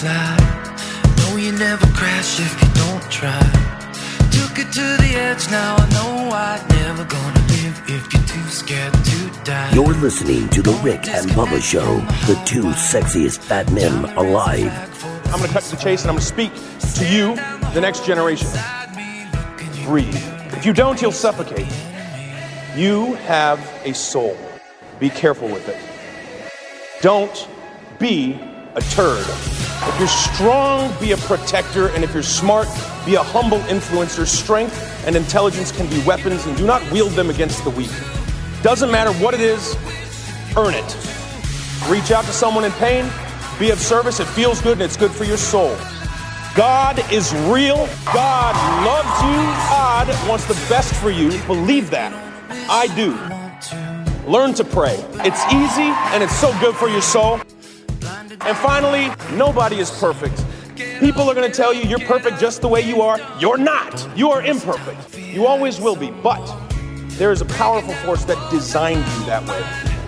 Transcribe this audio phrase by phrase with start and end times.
[0.00, 0.36] fly.
[1.18, 3.40] No, you never crash if you don't try.
[4.32, 8.48] Took it to the edge, now I know I never gonna live if you're too
[8.48, 9.70] scared to die.
[9.74, 14.72] You're listening to The Rick and Bubba Show, the two sexiest fat men alive.
[15.26, 16.52] I'm going to cut to the chase and I'm going to speak
[16.96, 17.36] to you,
[17.72, 18.48] the next generation.
[19.84, 20.16] Breathe.
[20.56, 21.72] If you don't, you'll suffocate.
[22.74, 24.36] You have a soul.
[24.98, 25.78] Be careful with it.
[27.00, 27.48] Don't
[28.00, 28.32] be
[28.74, 29.59] a turd.
[29.82, 32.68] If you're strong, be a protector, and if you're smart,
[33.06, 34.26] be a humble influencer.
[34.26, 37.90] Strength and intelligence can be weapons, and do not wield them against the weak.
[38.62, 39.76] Doesn't matter what it is,
[40.56, 40.96] earn it.
[41.88, 43.10] Reach out to someone in pain,
[43.58, 45.76] be of service, it feels good, and it's good for your soul.
[46.56, 47.88] God is real.
[48.12, 49.38] God loves you.
[49.70, 51.30] God wants the best for you.
[51.46, 52.12] Believe that.
[52.68, 53.12] I do.
[54.28, 54.96] Learn to pray.
[55.24, 57.40] It's easy and it's so good for your soul.
[58.30, 60.44] And finally, nobody is perfect.
[61.00, 63.18] People are going to tell you you're perfect just the way you are.
[63.40, 64.08] You're not.
[64.16, 65.18] You are imperfect.
[65.18, 66.12] You always will be.
[66.12, 66.46] But
[67.18, 69.60] there is a powerful force that designed you that way.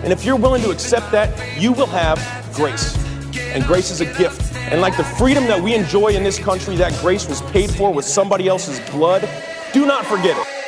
[0.03, 2.17] And if you're willing to accept that, you will have
[2.53, 2.97] grace.
[3.37, 4.55] And grace is a gift.
[4.55, 7.93] And like the freedom that we enjoy in this country, that grace was paid for
[7.93, 9.27] with somebody else's blood.
[9.73, 10.62] Do not forget it.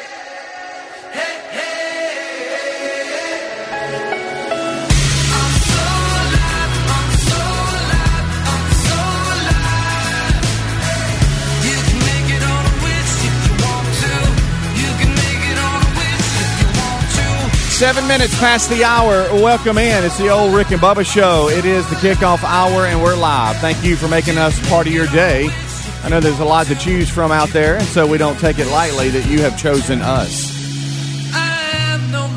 [17.76, 19.24] Seven minutes past the hour.
[19.34, 20.06] Welcome in.
[20.06, 21.50] It's the old Rick and Bubba show.
[21.50, 23.58] It is the kickoff hour, and we're live.
[23.58, 25.50] Thank you for making us part of your day.
[26.02, 28.60] I know there's a lot to choose from out there, and so we don't take
[28.60, 30.56] it lightly that you have chosen us.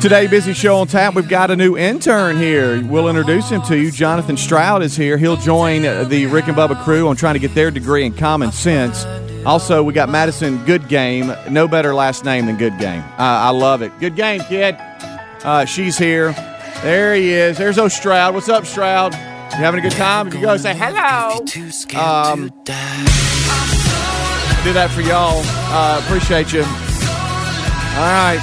[0.01, 1.13] Today, busy show on tap.
[1.13, 2.83] We've got a new intern here.
[2.83, 3.91] We'll introduce him to you.
[3.91, 5.17] Jonathan Stroud is here.
[5.17, 8.51] He'll join the Rick and Bubba crew on trying to get their degree in common
[8.51, 9.05] sense.
[9.45, 11.33] Also, we got Madison Good Game.
[11.49, 12.99] No better last name than Good Game.
[12.99, 13.97] Uh, I love it.
[14.01, 14.77] Good game, kid.
[15.43, 16.33] Uh, she's here.
[16.81, 17.57] There he is.
[17.57, 18.33] There's O Stroud.
[18.33, 19.13] What's up, Stroud?
[19.13, 20.27] You having a good time?
[20.27, 21.39] If you go, say hello.
[21.97, 22.49] Um,
[24.63, 25.41] do that for y'all.
[25.45, 26.61] Uh, appreciate you.
[26.61, 28.39] All right.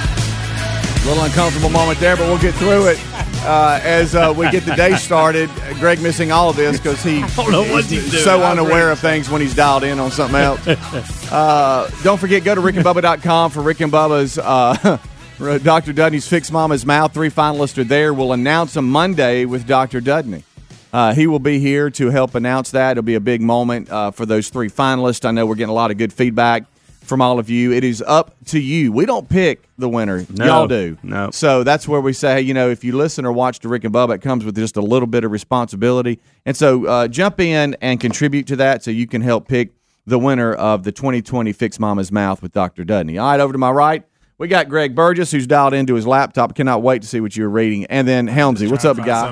[1.01, 2.99] A little uncomfortable moment there, but we'll get through it
[3.45, 5.49] uh, as uh, we get the day started.
[5.79, 8.99] Greg missing all of this because he don't know what is he's so unaware of
[8.99, 10.67] things when he's dialed in on something else.
[11.31, 14.97] uh, don't forget, go to rickandbubba.com for Rick and Bubba's uh,
[15.37, 15.93] Dr.
[15.93, 17.13] Dudney's Fix Mama's Mouth.
[17.13, 18.13] Three finalists are there.
[18.13, 20.01] We'll announce them Monday with Dr.
[20.01, 20.43] Dudney.
[20.91, 22.91] Uh, he will be here to help announce that.
[22.91, 25.25] It'll be a big moment uh, for those three finalists.
[25.25, 26.63] I know we're getting a lot of good feedback
[27.01, 27.71] from all of you.
[27.71, 28.91] It is up to you.
[28.91, 30.25] We don't pick the winner.
[30.29, 30.45] No.
[30.45, 30.97] Y'all do.
[31.03, 31.29] No.
[31.31, 33.83] So that's where we say, hey, you know, if you listen or watch to Rick
[33.83, 36.19] and Bubba, it comes with just a little bit of responsibility.
[36.45, 39.73] And so uh, jump in and contribute to that so you can help pick
[40.07, 42.83] the winner of the 2020 Fix Mama's Mouth with Dr.
[42.83, 43.17] Dudney.
[43.17, 44.03] All right, over to my right.
[44.39, 46.53] We got Greg Burgess, who's dialed into his laptop.
[46.55, 47.85] Cannot wait to see what you're reading.
[47.85, 48.69] And then Helmsy.
[48.69, 49.31] What's up, guy?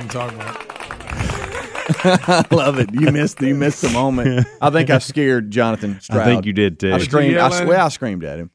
[2.03, 2.91] I love it.
[2.91, 4.47] You missed you missed the moment.
[4.59, 6.21] I think I scared Jonathan Stroud.
[6.21, 6.91] I think you did too.
[6.91, 7.37] I screamed.
[7.37, 7.79] I swear?
[7.79, 8.49] I screamed at him.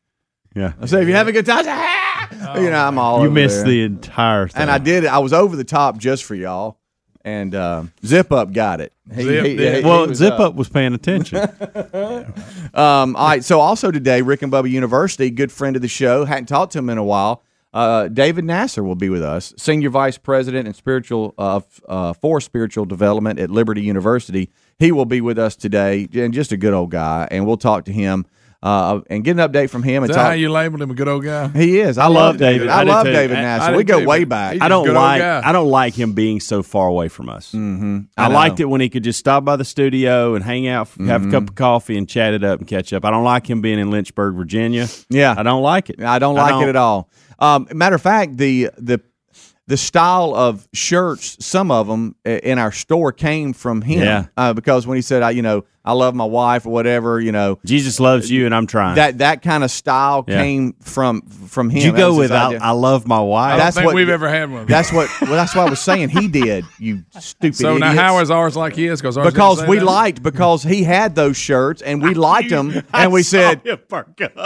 [0.57, 0.73] Yeah.
[0.81, 2.59] I said, "If you have a good time, ah!
[2.59, 3.67] you know, I'm all You over missed there.
[3.67, 4.63] the entire thing.
[4.63, 5.07] and I did.
[5.07, 6.80] I was over the top just for y'all.
[7.23, 8.93] And uh, Zip Up got it.
[9.15, 11.47] He- Zip he- he- well, was Zip Up was paying attention.
[12.73, 13.45] Um, all right.
[13.45, 16.79] So also today, Rick and Bubba University, good friend of the show, hadn't talked to
[16.79, 17.43] him in a while.
[17.75, 22.41] Uh, David Nasser will be with us, senior vice president and spiritual uh, uh, for
[22.41, 24.51] spiritual development at Liberty University.
[24.79, 27.27] He will be with us today, and just a good old guy.
[27.31, 28.25] And we'll talk to him
[28.63, 30.03] uh, and get an update from him.
[30.05, 30.27] Is And that talk.
[30.29, 31.49] how you labeled him a good old guy?
[31.49, 31.97] he is.
[31.97, 32.59] I, I love love David.
[32.67, 32.69] David.
[32.69, 33.13] I, I love too.
[33.13, 33.73] David I- Nasser.
[33.73, 34.59] I we go too, way back.
[34.61, 35.41] I don't like guy.
[35.49, 37.53] I don't like him being so far away from us.
[37.53, 38.01] Mm-hmm.
[38.17, 40.89] I, I liked it when he could just stop by the studio and hang out,
[41.07, 43.05] have a cup of coffee, and chat it up and catch up.
[43.05, 44.89] I don't like him being in Lynchburg, Virginia.
[45.09, 45.35] Yeah.
[45.37, 46.01] I don't like it.
[46.03, 47.11] I don't like it at all.
[47.39, 49.01] Um, matter of fact, the the
[49.67, 54.01] the style of shirts, some of them in our store came from him.
[54.03, 54.27] Yeah.
[54.37, 57.33] Uh, because when he said, I, you know, I love my wife or whatever, you
[57.33, 58.97] know, Jesus loves you, and I'm trying.
[58.97, 60.43] that that kind of style Yeah.
[60.43, 61.77] came from from him.
[61.79, 62.55] Did you That go was his with I.
[62.57, 63.47] I love my wife?
[63.47, 64.67] I don't That's think what- we've ever had one.
[64.67, 65.09] That's what.
[65.23, 66.11] Well, that's what I was saying.
[66.11, 66.65] He did.
[66.79, 67.57] You stupid.
[67.57, 69.01] so now how is ours like his?
[69.01, 73.23] Because because we liked because he had those shirts and we liked them and we
[73.23, 73.63] said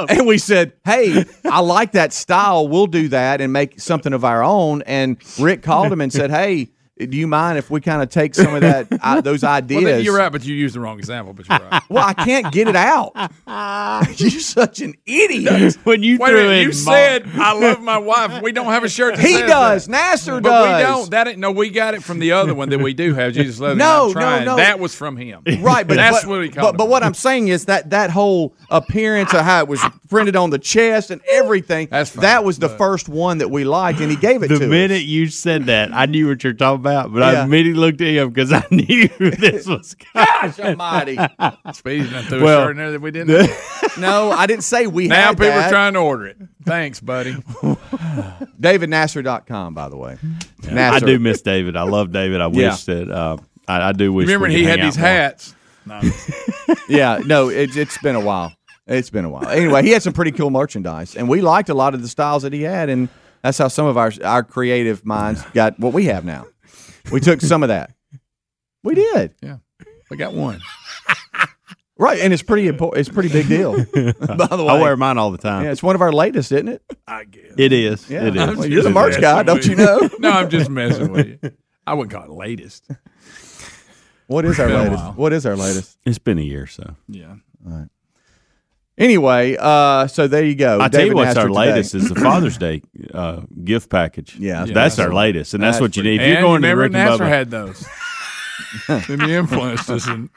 [0.08, 2.68] and we said, "Hey, I like that style.
[2.68, 6.30] We'll do that and make something of our own." And Rick called him and said,
[6.30, 9.82] "Hey, do you mind if we kind of take some of that uh, those ideas?
[9.82, 11.32] Well, you're right, but you used the wrong example.
[11.32, 11.82] But you're right.
[11.88, 13.12] Well, I can't get it out.
[14.18, 15.76] You're such an idiot.
[15.84, 18.42] when you Wait a threw minute, in you mom- said I love my wife.
[18.42, 19.16] We don't have a shirt.
[19.16, 19.86] That He says does.
[19.86, 19.90] that.
[19.92, 20.76] Nasser But does.
[20.78, 21.10] we don't.
[21.10, 23.32] That ain't, no, we got it from the other one that we do have.
[23.32, 23.78] Jesus loves me.
[23.78, 24.56] No, no, no.
[24.56, 25.42] That was from him.
[25.60, 26.72] Right, but that's but, what he called.
[26.72, 30.36] But, but what I'm saying is that that whole appearance of how it was printed
[30.36, 31.88] on the chest and everything.
[31.90, 34.48] That's fine, that was the but- first one that we liked, and he gave it
[34.48, 35.02] The to minute us.
[35.02, 37.40] you said that, I knew what you're talking about, but Yeah.
[37.40, 40.28] I immediately looked at him because I knew this was coming.
[40.42, 41.18] Gosh Almighty!
[41.72, 43.50] Speedy done threw Well, a shirt in there that we didn't.
[43.98, 45.66] no, I didn't say we now had people that.
[45.66, 46.36] are trying to order it.
[46.64, 47.32] Thanks, buddy.
[48.60, 50.16] DavidNasser.com, by the way.
[50.68, 51.06] I Nasser.
[51.06, 51.76] do miss David.
[51.76, 52.40] I love David.
[52.40, 52.70] I Yeah.
[52.70, 53.36] wish that uh,
[53.68, 54.26] I, I do wish.
[54.26, 55.54] Remember when he had these hats?
[55.86, 56.00] No,
[56.88, 58.54] Yeah, no, it, it's been a while.
[58.86, 59.48] It's been a while.
[59.48, 62.42] Anyway, he had some pretty cool merchandise, and we liked a lot of the styles
[62.42, 63.08] that he had, and
[63.42, 66.46] that's how some of our our creative minds got what we have now.
[67.12, 67.92] We took some of that.
[68.82, 69.34] We did.
[69.42, 69.58] yeah,
[70.10, 70.60] we got one.
[71.96, 72.98] Right, and it's pretty important.
[72.98, 73.72] It's a pretty big deal.
[73.76, 73.82] By
[74.56, 75.62] the way, I wear mine all the time.
[75.62, 76.82] yeah, it's one of our latest, isn't it?
[77.06, 77.52] I guess.
[77.56, 78.10] It is.
[78.10, 78.24] Yeah.
[78.26, 78.56] It is.
[78.56, 80.10] Well, you're the Just merch guy, don't you know?
[80.18, 81.52] no, I'm just messing with you.
[81.86, 82.88] I wouldn't call it latest.
[84.26, 85.14] What is our latest?
[85.14, 85.96] What is our latest?
[86.04, 87.36] It's been a year, so Yeah.
[88.96, 90.80] Anyway, uh, so there you go.
[90.80, 91.58] I tell you what's Nasser our today.
[91.72, 92.82] latest is the Father's Day
[93.12, 94.36] uh, gift package.
[94.38, 96.24] Yeah, that's, that's our latest, and that's, that's what you pretty- need.
[96.24, 97.84] If you're going to remember, Rick and Nasser Bubba, had those.
[98.88, 100.06] And he influenced us.
[100.06, 100.28] And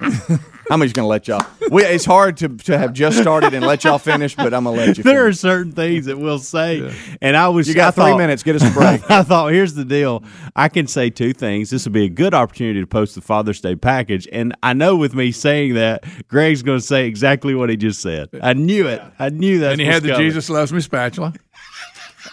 [0.69, 1.45] I'm just gonna let y'all.
[1.72, 4.78] We, it's hard to to have just started and let y'all finish, but I'm gonna
[4.78, 5.04] let you.
[5.04, 8.18] there are certain things that we'll say, and I was You got I three thought-
[8.18, 8.44] minutes.
[8.44, 9.10] Get us a break.
[9.12, 10.24] I thought, here's the deal.
[10.56, 11.69] I can say two things.
[11.69, 14.28] This would be a good opportunity to post the Father's Day package.
[14.31, 18.01] And I know with me saying that, Greg's going to say exactly what he just
[18.01, 18.30] said.
[18.42, 19.01] I knew it.
[19.19, 19.74] I knew that.
[19.74, 21.33] and he had the Jesus loves me spatula.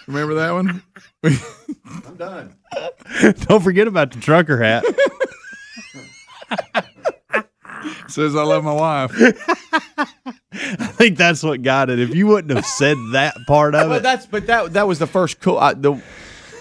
[0.06, 0.82] Remember that one?
[1.24, 2.54] I'm done.
[3.46, 4.84] Don't forget about the trucker hat.
[8.08, 9.12] Says I love my wife.
[10.52, 11.98] I think that's what got it.
[11.98, 14.98] If you wouldn't have said that part of Well, it, that's but that that was
[14.98, 15.58] the first cool.
[15.58, 16.00] Uh, the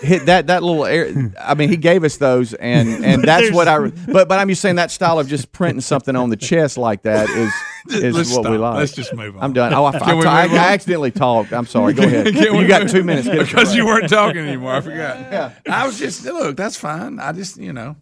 [0.01, 1.31] hit that that little air.
[1.39, 3.79] I mean, he gave us those, and and that's what I.
[3.87, 7.03] But but I'm just saying that style of just printing something on the chest like
[7.03, 7.53] that is
[8.03, 8.59] is Let's what we stop.
[8.59, 8.75] like.
[8.79, 9.43] Let's just move on.
[9.43, 9.73] I'm done.
[9.73, 10.45] Oh, I, I, I.
[10.47, 11.53] I accidentally talked.
[11.53, 11.93] I'm sorry.
[11.93, 12.33] Go ahead.
[12.33, 13.27] Can we You got move- two minutes.
[13.27, 14.73] Get us a because you weren't talking anymore.
[14.73, 15.17] I forgot.
[15.31, 15.51] Yeah.
[15.69, 16.57] I was just look.
[16.57, 17.19] That's fine.
[17.19, 17.95] I just you know.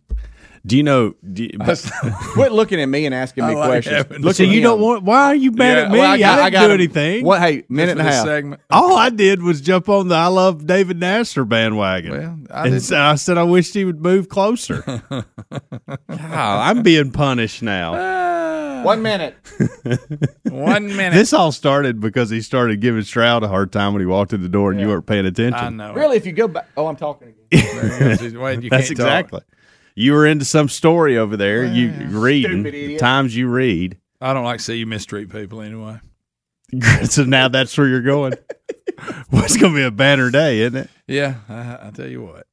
[0.65, 1.15] Do you know?
[1.33, 1.49] Do you,
[2.33, 4.19] Quit looking at me and asking me like questions.
[4.23, 4.63] Look so at you him.
[4.63, 5.03] don't want?
[5.03, 5.97] Why are you mad Yeah, at me?
[5.99, 6.71] well, I, I didn't I got do him.
[6.71, 7.25] anything.
[7.25, 7.41] What?
[7.41, 8.25] Hey, minute and a half.
[8.25, 8.61] segment.
[8.69, 12.11] All I did was jump on the I love David Nasser bandwagon.
[12.11, 14.81] Well, I and so I said I wished he would move closer.
[15.09, 15.25] God,
[16.09, 17.93] I'm being punished now.
[17.95, 18.81] Ah.
[18.83, 19.35] One minute.
[20.49, 21.13] One minute.
[21.15, 24.41] This all started because he started giving Stroud a hard time when he walked in
[24.41, 25.53] the door and you weren't paying attention.
[25.53, 25.93] I know.
[25.93, 26.67] Really, if you go back.
[26.75, 28.39] Oh, I'm talking again.
[28.41, 29.43] Wait, you That's can't talk.
[29.91, 30.03] Exactly.
[30.03, 31.63] You were into some story over there.
[31.65, 32.91] You reading Stupid idiot.
[32.93, 33.97] the times you read.
[34.19, 35.99] I don't like to see you mistreat people anyway.
[37.03, 38.33] so now that's where you're going.
[39.31, 40.89] well, it's going to be a banner day, isn't it?
[41.07, 42.47] Yeah, I, I tell you what.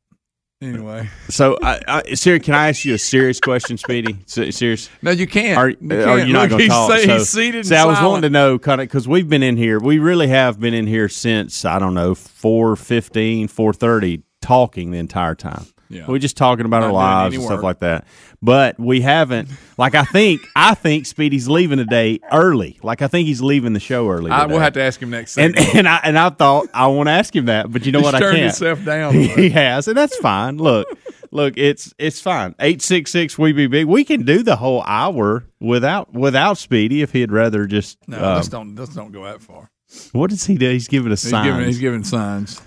[0.60, 4.16] Anyway, So, I, I, Siri, can I ask you a serious question, Speedy?
[4.26, 4.90] Se- Serious?
[5.02, 5.56] no, you can't.
[5.56, 6.26] Are, you uh, are can't.
[6.26, 6.90] you not going to he's talk?
[6.90, 7.66] say- So- he's seated.
[7.66, 9.78] See, I was wanting to know kind of because we've been in here.
[9.78, 15.36] We really have been in here since I don't know 4.15, 4.30, talking the entire
[15.36, 15.64] time.
[15.90, 16.04] Yeah.
[16.06, 18.06] We're just talking about Not our lives and stuff like that.
[18.42, 19.48] But we haven't.
[19.78, 22.78] Like I think, I think Speedy's leaving today early.
[22.82, 24.30] Like I think he's leaving the show early.
[24.30, 24.52] I today.
[24.54, 25.38] will have to ask him next.
[25.38, 25.74] And segment.
[25.76, 28.04] and I and I thought I want to ask him that, but you know He's
[28.04, 28.14] what?
[28.14, 28.42] I turned can't.
[28.44, 29.14] himself down.
[29.14, 30.58] he has, and that's fine.
[30.58, 30.86] Look,
[31.30, 32.54] look, it's it's fine.
[32.60, 33.86] Eight six six, we be big.
[33.86, 37.98] We can do the whole hour without without Speedy if he'd rather just.
[38.06, 39.70] no, um, let's don't let's don't go that far.
[40.12, 40.68] what does he do?
[40.70, 41.46] He's giving us He's signs.
[41.46, 42.60] giving he's giving signs.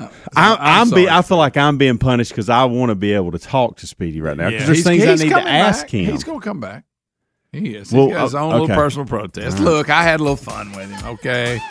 [0.00, 3.30] I'm, I'm, be, I feel like I'm being punished because I want to be able
[3.32, 4.44] to talk to Speedy right now.
[4.44, 5.90] 'cause Yeah, there's he's- things I he's need to coming ask back.
[5.90, 6.04] him.
[6.12, 6.84] He's going to come back.
[7.52, 7.92] He is.
[7.92, 8.60] Well, He's got his uh, own okay.
[8.62, 9.60] little personal protest.
[9.60, 11.06] Look, I had a little fun with him.
[11.14, 11.60] Okay.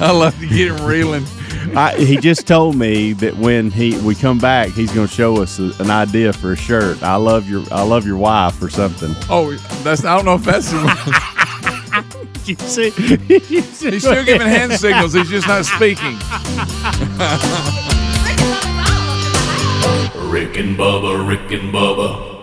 [0.00, 1.24] I love to get him reeling.
[1.74, 5.40] I, he just told me that when he we come back, he's going to show
[5.42, 7.02] us a, an idea for a shirt.
[7.02, 9.14] I love your I love your wife or something.
[9.30, 10.70] Oh, that's I don't know if that's
[12.48, 15.12] You see, he's still giving hand signals.
[15.12, 16.14] He's just not speaking.
[20.30, 22.37] Rick and Bubba, Rick and Bubba.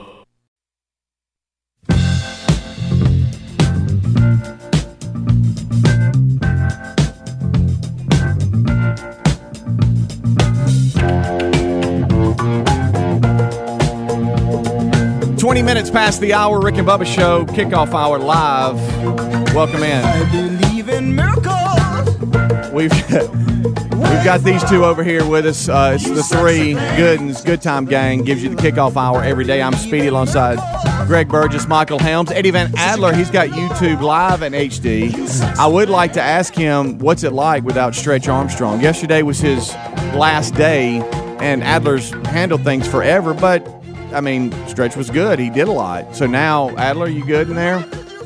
[15.65, 16.61] Minutes past the hour.
[16.61, 18.75] Rick and Bubba show kickoff hour live.
[19.55, 20.31] Welcome in.
[20.31, 22.71] believe in miracles.
[22.71, 22.91] We've
[24.05, 25.67] We've got these two over here with us.
[25.67, 28.23] Uh, it's the three good and good time gang.
[28.23, 29.61] Gives you the kickoff hour every day.
[29.61, 30.59] I'm Speedy alongside
[31.07, 33.13] Greg Burgess, Michael Helms, Eddie Van Adler.
[33.13, 35.41] He's got YouTube live and HD.
[35.57, 38.81] I would like to ask him what's it like without Stretch Armstrong.
[38.81, 39.73] Yesterday was his
[40.13, 41.01] last day,
[41.39, 43.33] and Adler's handled things forever.
[43.33, 43.67] But
[44.15, 45.39] I mean, Stretch was good.
[45.39, 46.15] He did a lot.
[46.15, 47.77] So now, Adler, you good in there?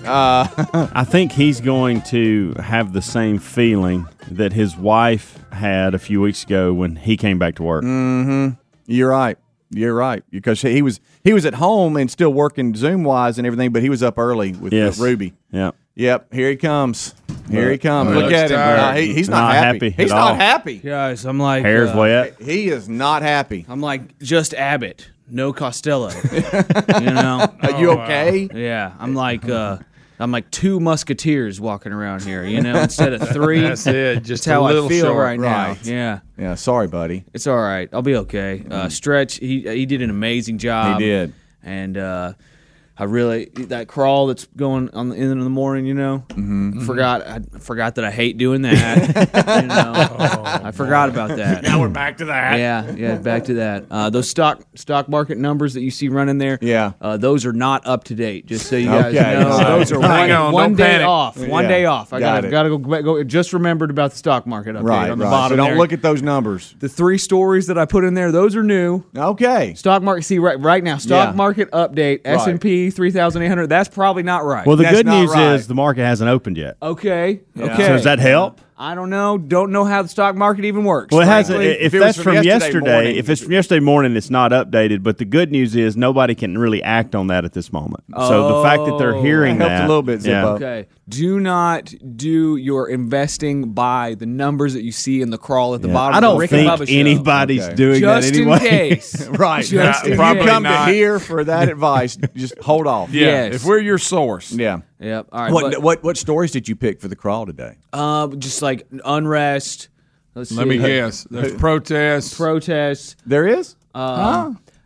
[0.05, 0.48] Uh,
[0.93, 6.22] I think he's going to have the same feeling that his wife had a few
[6.22, 7.84] weeks ago when he came back to work.
[8.86, 9.38] You're right.
[9.72, 13.46] You're right because he was he was at home and still working Zoom wise and
[13.46, 14.98] everything, but he was up early with, Yes.
[15.00, 15.34] Ruby.
[15.51, 15.72] Yeah.
[15.93, 17.13] Yep, here he comes.
[17.51, 18.10] Here he comes.
[18.15, 18.58] He Look at him.
[18.58, 18.79] tired.
[18.79, 19.89] Uh, he- he's not, Not happy.
[19.89, 20.36] happy He's at not all.
[20.36, 20.77] happy.
[20.77, 22.41] Guys, I'm like Hair's uh, wet.
[22.41, 23.65] He is not happy.
[23.67, 26.09] I'm like just Abbott, no Costello.
[26.33, 27.48] you know?
[27.62, 28.50] Are you okay?
[28.53, 29.77] Yeah, I'm like uh,
[30.19, 32.43] I'm like two musketeers walking around here.
[32.43, 33.62] You know, instead of three.
[33.62, 34.15] That's it.
[34.15, 35.17] That's Just how a I little feel short.
[35.17, 35.69] right now.
[35.69, 35.86] Right.
[35.86, 37.24] Yeah, Yeah, sorry, buddy.
[37.33, 37.88] it's all right.
[37.93, 38.63] I'll be okay.
[38.69, 41.00] Uh, Stretch, he he did an amazing job.
[41.00, 41.33] He did.
[41.63, 42.33] and uh,
[43.00, 45.86] I really that crawl that's going on the end of the morning.
[45.86, 46.82] You know, mm-hmm.
[46.86, 48.98] forgot I forgot that I hate doing that.
[49.62, 51.63] you know, I forgot about that.
[51.63, 52.58] Now we're back to that.
[52.60, 53.86] Yeah, yeah, back to that.
[53.89, 56.91] Uh, those stock stock market numbers that you see running there, Yeah.
[57.00, 58.46] uh, those are not up to date.
[58.46, 59.68] Just so you guys Okay, know, all right.
[59.79, 61.08] those are one, on, one day panic.
[61.08, 61.38] off.
[61.38, 62.12] One Yeah, day off.
[62.13, 62.51] I got gotta it.
[62.51, 63.24] gotta go, go.
[63.24, 65.32] Just remembered about the stock market update Right, on the right.
[65.32, 65.53] bottom.
[65.53, 65.77] So don't there.
[65.77, 66.75] look at those numbers.
[66.79, 68.32] the three stories that I put in there.
[68.32, 69.03] Those are new.
[69.15, 69.74] Okay.
[69.75, 70.24] Stock market.
[70.24, 70.98] See right right now.
[70.98, 71.36] Stock Yeah.
[71.36, 72.22] market update.
[72.25, 73.67] S and P three thousand eight hundred.
[73.67, 74.65] That's probably not right.
[74.65, 75.53] Well, the That's good not news right.
[75.55, 76.77] is the market hasn't opened yet.
[76.81, 77.41] okay.
[77.58, 77.75] Okay.
[77.77, 78.60] So does that help?
[78.81, 79.38] I don't know.
[79.38, 81.12] Don't know how the stock market even works.
[81.12, 81.62] Well, it hasn't.
[81.62, 84.15] If, if it was that's from from yesterday yesterday, morning, if it's from yesterday morning,
[84.15, 85.03] it's not updated.
[85.03, 88.05] But the good news is nobody can really act on that at this moment.
[88.17, 89.21] So the fact that they're Oh.
[89.21, 90.48] hearing Helped that a little bit, yeah.
[90.51, 90.88] Okay.
[91.09, 95.81] Do not do your investing by the numbers that you see in the crawl at
[95.81, 95.93] the Yeah.
[95.95, 96.15] bottom.
[96.15, 97.75] I don't Rick and think Bubba anybody's Okay.
[97.75, 98.53] doing Just that anyway.
[98.53, 99.27] in case.
[99.39, 99.65] Right.
[99.65, 100.53] Just Yeah, in If probably you case.
[100.53, 100.86] come not.
[100.86, 103.12] to here for that advice, just hold off.
[103.12, 103.25] Yeah.
[103.25, 103.55] Yes.
[103.55, 104.51] If we're your source.
[104.53, 104.81] Yeah.
[105.00, 105.27] Yep.
[105.31, 105.51] All right.
[105.53, 107.75] What, but, what what stories did you pick for the crawl today?
[107.93, 108.69] uh, just like
[109.06, 109.90] unrest.
[110.36, 110.70] Let's Let see.
[110.70, 111.24] me guess.
[111.30, 112.36] There's protests.
[112.36, 113.16] Protests.
[113.26, 113.76] There is.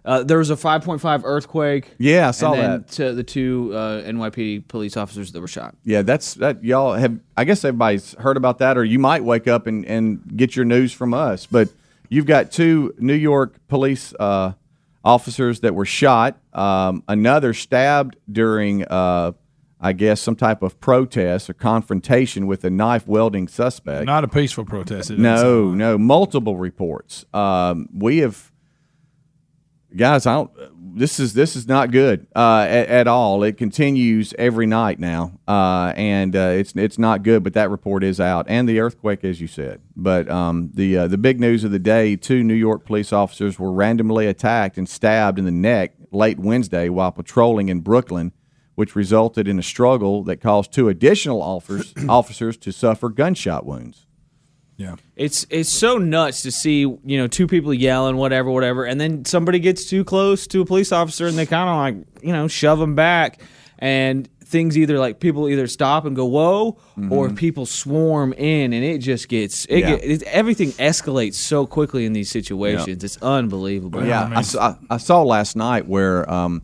[0.05, 1.93] Uh, there was a 5.5 earthquake.
[1.97, 2.87] Yeah, I saw and then that.
[2.91, 5.75] To the two uh, NYPD police officers that were shot.
[5.85, 6.63] Yeah, that's that.
[6.63, 7.19] Y'all have.
[7.37, 10.65] I guess everybody's heard about that, or you might wake up and and get your
[10.65, 11.45] news from us.
[11.45, 11.69] But
[12.09, 14.53] you've got two New York police uh,
[15.05, 16.37] officers that were shot.
[16.51, 19.31] Um, another stabbed during, uh,
[19.83, 24.05] I guess, some type of protest or confrontation with a knife wielding suspect.
[24.05, 25.11] Not a peaceful protest.
[25.11, 25.77] it No, like.
[25.77, 27.25] no, multiple reports.
[27.33, 28.49] Um, we have,
[29.95, 30.25] guys.
[30.25, 30.51] I don't.
[30.95, 33.43] This is this is not good uh, at, at all.
[33.43, 37.43] It continues every night now, uh, and uh, it's it's not good.
[37.43, 39.81] But that report is out, and the earthquake, as you said.
[39.95, 43.59] But um, the uh, the big news of the day: two New York police officers
[43.59, 48.31] were randomly attacked and stabbed in the neck late Wednesday while patrolling in Brooklyn.
[48.75, 54.07] Which resulted in a struggle that caused two additional officers, officers to suffer gunshot wounds.
[54.77, 54.95] Yeah.
[55.15, 59.25] It's it's so nuts to see you know two people yelling whatever whatever, and then
[59.25, 62.47] somebody gets too close to a police officer and they kind of like you know
[62.47, 63.39] shove them back,
[63.77, 66.79] and things either like people either stop and go whoa,
[67.11, 69.89] or people swarm in, and it just gets it, Mm-hmm.
[69.89, 69.95] Yeah.
[69.97, 73.03] get, it everything escalates so quickly in these situations.
[73.03, 74.05] It's unbelievable.
[74.05, 76.63] Yeah, I, saw, I saw last night where um,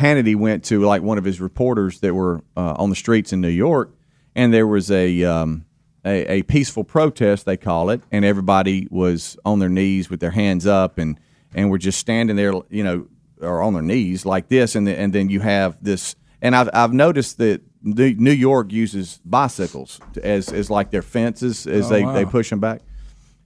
[0.00, 3.40] Hannity went to like one of his reporters that were uh, on the streets in
[3.40, 3.94] New York,
[4.34, 5.66] and there was a, um,
[6.04, 10.30] a a peaceful protest they call it, and everybody was on their knees with their
[10.30, 11.20] hands up, and
[11.54, 13.06] and were just standing there, you know,
[13.40, 16.70] or on their knees like this, and the, and then you have this, and I've
[16.72, 17.62] I've noticed that.
[17.82, 22.60] New New York uses bicycles as, as like their fences as they, they push them
[22.60, 22.82] back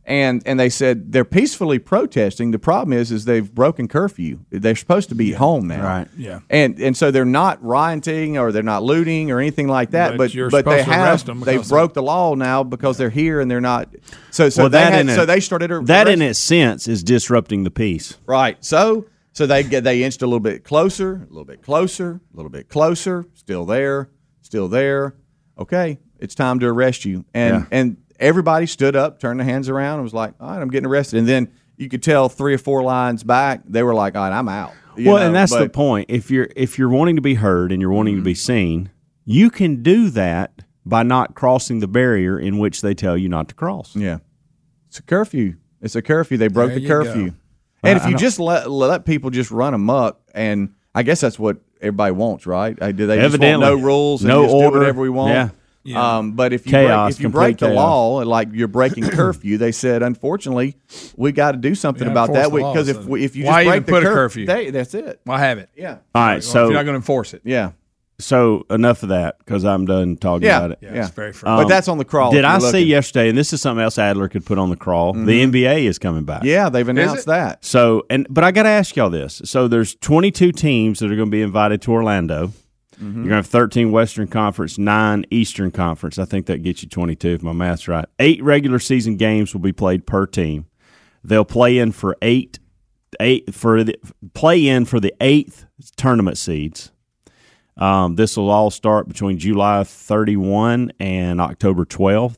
[0.07, 2.51] and and they said they're peacefully protesting.
[2.51, 4.41] The problem is, is they've broken curfew.
[4.51, 6.09] They're supposed to be home now, Right.
[6.17, 6.41] Yeah.
[6.51, 10.11] And and so they're not rioting or they're not looting or anything like that.
[10.13, 12.35] But But you're but they supposed to arrest have them they because broke the law
[12.35, 13.89] now because they're here and they're not.
[14.31, 16.89] So so well, they had, a, so they started a, that in arrest- its sense
[16.89, 18.19] is disrupting the peace.
[18.27, 18.63] right.
[18.65, 22.37] So so they get they inched a little bit closer, a little bit closer, a
[22.37, 23.25] little bit closer.
[23.35, 24.11] Still there,
[24.43, 25.17] still there.
[25.59, 27.25] Okay, it's time to arrest you.
[27.33, 27.67] And Yeah.
[27.71, 30.87] and everybody stood up, turned their hands around, and was like, "All right, I'm getting
[30.87, 34.23] arrested." And then you could tell three or four lines back, they were like, "All
[34.23, 36.07] right, I'm out." You well, know, and that's the point.
[36.09, 38.39] If you're if you're wanting to be heard and you're wanting to be mm-hmm.
[38.39, 38.91] seen,
[39.25, 43.49] you can do that by not crossing the barrier in which they tell you not
[43.49, 43.97] to cross.
[43.97, 44.19] Yeah,
[44.89, 45.57] it's a curfew.
[45.81, 46.37] It's a curfew.
[46.37, 47.31] They broke There the curfew.
[47.31, 47.37] go.
[47.83, 51.39] And I- if you just let let people just run amok, and I guess that's
[51.39, 52.75] what everybody wants, right?
[52.75, 54.71] Do they Evidently, just want no rules and no just order.
[54.71, 55.35] do whatever we want?
[55.35, 55.49] Yeah.
[55.85, 56.17] Yeah.
[56.19, 57.77] Um, but if you Chaos, break, if you break the chaos.
[57.77, 60.77] law, like you're breaking curfew, they said, unfortunately,
[61.17, 63.69] we got to do something Yeah, about that because if we, if you Why just
[63.71, 64.47] break even the put a curfew?
[64.47, 65.21] they- that's it.
[65.25, 65.69] Why have it?
[65.77, 67.43] Yeah, All right, Well, if so you're not going to enforce it.
[67.45, 67.73] yeah,
[68.19, 70.79] so enough of that because I'm done talking yeah, about it.
[70.81, 71.07] Yeah, yeah.
[71.07, 72.31] it's very but that's on the crawl.
[72.31, 73.29] Did if you're I see yesterday?
[73.29, 75.13] And this is something else Adler could put on the crawl.
[75.13, 76.45] The NBA is coming back.
[76.45, 77.65] Yeah, they've announced that.
[77.65, 79.43] So and but I got to ask y'all this.
[79.45, 82.53] So there's 22 teams that are going to be invited to Orlando.
[83.01, 86.19] You're going to have 13 Western Conference, nine Eastern Conference.
[86.19, 88.07] I think that gets you 22 if my math's right.
[88.19, 90.67] Eight regular season games will be played per team.
[91.23, 92.59] They'll play in for eight,
[93.21, 93.97] eight for the
[94.35, 96.93] play in for the eighth tournament seeds.
[97.77, 102.37] Um, this will all start between July 31 and October 12th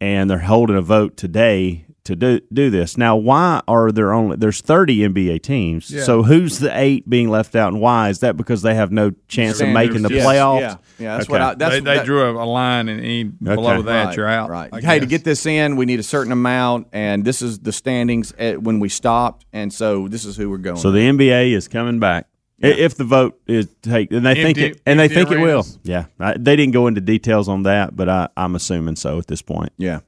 [0.00, 2.96] and they're holding a vote today to do do this.
[2.98, 5.90] Now, why are there only there's 30 NBA teams?
[5.90, 6.02] Yeah.
[6.02, 8.36] So who's the eight being left out, and why is that?
[8.36, 10.60] Because they have no chance of making the Yes, playoffs.
[10.60, 11.16] Yeah, yeah.
[11.16, 11.32] That's Okay.
[11.32, 11.54] what I.
[11.54, 14.50] That's they they that- drew a, a line, and any below that, Right, you're out.
[14.50, 14.68] Right.
[14.72, 17.72] I Hey, to get this in, we need a certain amount, and this is the
[17.72, 20.76] standings at, when we stopped, and so this is who we're going.
[20.78, 22.26] So the NBA is coming back.
[22.62, 25.38] I If the vote is take, and they think it, and they empty think it
[25.38, 25.64] will.
[25.82, 29.26] Yeah, I, they didn't go into details on that, but I, I'm assuming so at
[29.28, 29.72] this point.
[29.78, 30.00] yeah,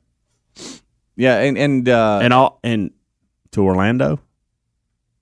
[1.17, 2.91] yeah, and and uh, And all and
[3.53, 4.21] to Orlando,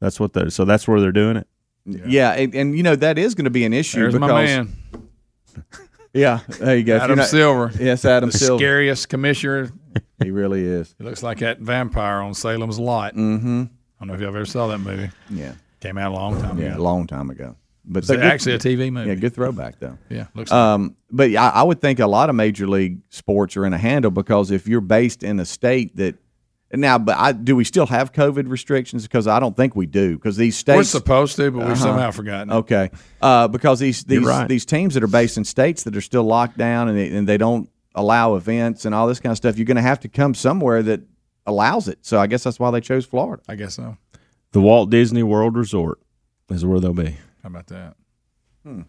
[0.01, 1.47] that's what they so that's where they're doing it.
[1.85, 4.45] yeah, and, and you know that is going to be an issue There's because my
[4.45, 4.77] man,
[6.13, 6.95] yeah, there you go.
[6.97, 7.71] If you're Adam not- Silver.
[7.79, 8.59] Yes, Adam the Silver.
[8.61, 9.71] scariest commissioner.
[10.23, 10.95] He really is.
[10.99, 13.15] He looks like that vampire on Salem's Lot.
[13.15, 13.63] Mm-hmm.
[13.63, 13.67] I
[14.01, 15.11] don't know if y'all ever saw that movie.
[15.31, 16.83] Yeah, Came out a long time yeah, a ago.
[16.83, 17.57] long time ago.
[17.93, 19.09] But It's the good- actually a TV movie.
[19.09, 19.99] yeah, good throwback though.
[20.09, 23.57] Yeah, looks like Um, but I, I would think a lot of major league sports
[23.57, 26.15] are in a handle because if you're based in a state that
[26.73, 29.03] now, but I, do we still have COVID restrictions?
[29.03, 30.15] Because I don't think we do.
[30.15, 31.75] Because these states, we're supposed to, but we've Uh-huh.
[31.83, 32.51] somehow forgotten.
[32.51, 32.55] it.
[32.59, 34.47] okay, uh, because these these right.
[34.49, 37.29] these teams that are based in states that are still locked down and they, and
[37.29, 40.09] they don't allow events and all this kind of stuff, you're going to have to
[40.09, 41.01] come somewhere that
[41.45, 41.99] allows it.
[42.03, 43.43] So I guess that's why they chose Florida.
[43.49, 43.97] I guess so.
[44.53, 45.99] The Walt Disney World Resort
[46.51, 47.17] is where they'll be.
[47.43, 47.97] How about that?
[48.65, 48.83] Hmm.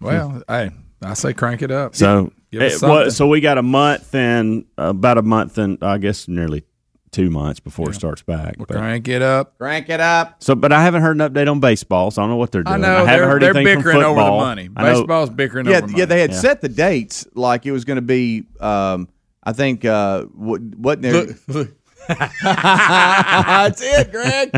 [0.00, 0.70] Well, hey,
[1.02, 1.94] I say crank it up.
[1.94, 5.98] So, Give us eh, so we got a month and about a month and I
[5.98, 6.64] guess nearly
[7.10, 8.54] two months before it starts back.
[8.56, 9.58] Well, But- crank it up.
[9.58, 10.36] Crank it up.
[10.42, 12.62] so, but I haven't heard an update on baseball, so I don't know what they're
[12.62, 12.74] doing.
[12.74, 14.40] I know haven't they're, heard they're anything from bickering over the football.
[14.40, 14.68] money.
[14.76, 15.98] I know- Baseball's bickering Yeah, over money.
[15.98, 16.36] yeah, they had Yeah.
[16.40, 18.44] set the dates like it was going to be.
[18.58, 19.08] Um,
[19.42, 21.12] I think uh, what what there.
[21.14, 21.68] Look, look,
[22.08, 24.50] That's it, Greg.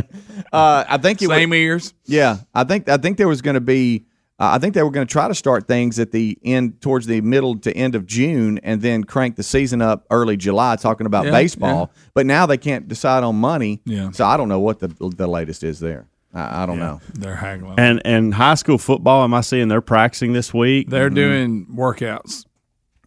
[0.52, 1.94] Uh, I think it was, same ears.
[2.04, 4.06] Yeah, I think I think there was going to be.
[4.38, 7.06] Uh, I think they were going to try to start things at the end, towards
[7.06, 11.06] the middle to end of June, and then crank the season up early July, talking
[11.06, 11.92] about Yeah, baseball.
[12.14, 13.80] But now they can't decide on money.
[13.84, 14.10] Yeah.
[14.10, 16.08] So I don't know what the the latest is there.
[16.34, 17.00] I, I don't know.
[17.14, 17.78] They're haggling.
[17.78, 20.88] And and high school football, am I seeing they're practicing this week?
[20.88, 22.46] They're doing workouts.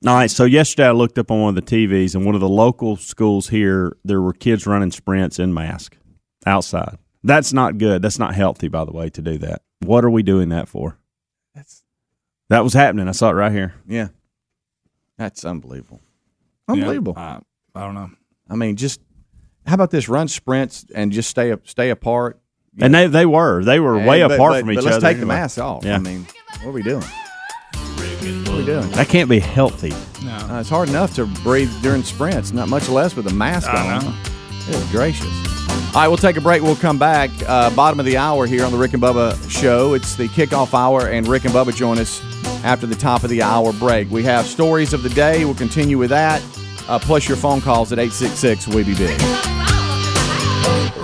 [0.06, 0.30] All right.
[0.30, 2.96] So yesterday I looked up on one of the TVs, and one of the local
[2.98, 5.98] schools here, there were kids running sprints in mask
[6.46, 6.98] outside.
[7.24, 8.02] That's not good.
[8.02, 9.62] That's not healthy, by the way, to do that.
[9.80, 10.98] What are we doing that for?
[11.56, 11.84] That's
[12.50, 13.08] That was happening.
[13.08, 13.74] I saw it right here.
[13.88, 14.10] yeah.
[15.18, 16.02] That's unbelievable.
[16.68, 17.14] Unbelievable.
[17.16, 17.40] Yeah,
[17.74, 18.10] I, I don't know.
[18.50, 19.00] I mean, just
[19.66, 20.10] how about this?
[20.10, 22.40] Run sprints and just stay up, stay apart.
[22.82, 25.08] And they they were they were way But- apart but- from each but let's other.
[25.08, 25.36] take the anyway.
[25.36, 25.86] mask off.
[25.86, 25.96] Yeah.
[25.96, 26.28] I mean,
[26.62, 27.06] what are we doing?
[28.26, 28.90] What are we doing?
[28.92, 29.90] That can't be healthy.
[30.24, 30.34] No.
[30.36, 33.96] Uh, it's hard enough to breathe during sprints, not much less with a mask I
[33.98, 34.06] on.
[34.06, 34.14] know.
[34.68, 35.28] Good gracious.
[35.94, 36.62] All right, we'll take a break.
[36.62, 37.30] We'll come back.
[37.48, 39.94] Uh, bottom of the hour here on the Rick and Bubba show.
[39.94, 42.22] It's the kickoff hour, and Rick and Bubba join us
[42.66, 44.10] after the top of the hour break.
[44.10, 45.46] We have stories of the day.
[45.46, 46.42] We'll continue with that,
[46.90, 49.20] uh, plus your phone calls at 866 We Be Big.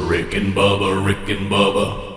[0.09, 2.10] Rick and Bubba, Rick and Bubba.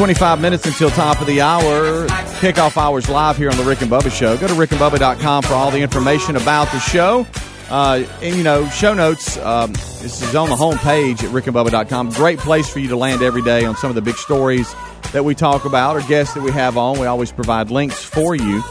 [0.00, 2.06] Twenty-five minutes until top of the hour.
[2.40, 4.34] Kickoff hours live here on the Rick and Bubba Show.
[4.38, 7.26] Go to rickandbubba.com for all the information about the show.
[7.68, 9.36] Uh, and you know, show notes.
[9.36, 12.12] Um, this is on the home page at rickandbubba.com.
[12.12, 14.74] Great place for you to land every day on some of the big stories
[15.12, 16.98] that we talk about or guests that we have on.
[16.98, 18.64] We always provide links for you.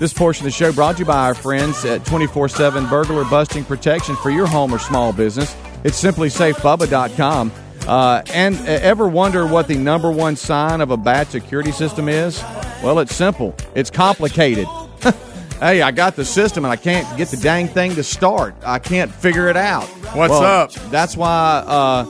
[0.00, 3.24] This portion of the show brought to you by our friends at 24 7 Burglar
[3.26, 5.54] Busting Protection for your home or small business.
[5.84, 7.52] It's simply safebubba.com.
[7.86, 12.08] Uh, and uh, ever wonder what the number one sign of a bad security system
[12.08, 12.40] is?
[12.82, 13.54] Well, it's simple.
[13.74, 14.66] It's complicated.
[15.60, 18.54] hey, I got the system and I can't get the dang thing to start.
[18.64, 19.84] I can't figure it out.
[20.14, 20.72] What's Well, up?
[20.90, 22.04] That's why uh,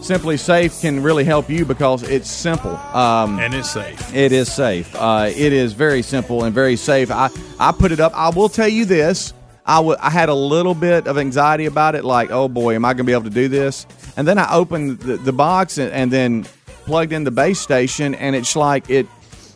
[0.00, 2.76] SimpliSafe can really help you because it's simple.
[2.76, 4.14] Um, and it's safe.
[4.14, 4.94] it is safe.
[4.94, 7.10] Uh, it is very simple and very safe.
[7.10, 8.12] I, I put it up.
[8.14, 9.34] I will tell you this.
[9.66, 12.86] I, w- I had a little bit of anxiety about it, like, oh boy, am
[12.86, 13.86] I going to be able to do this?
[14.18, 16.44] And then I opened the, the box and, and then
[16.84, 19.06] plugged in the base station, and it's like it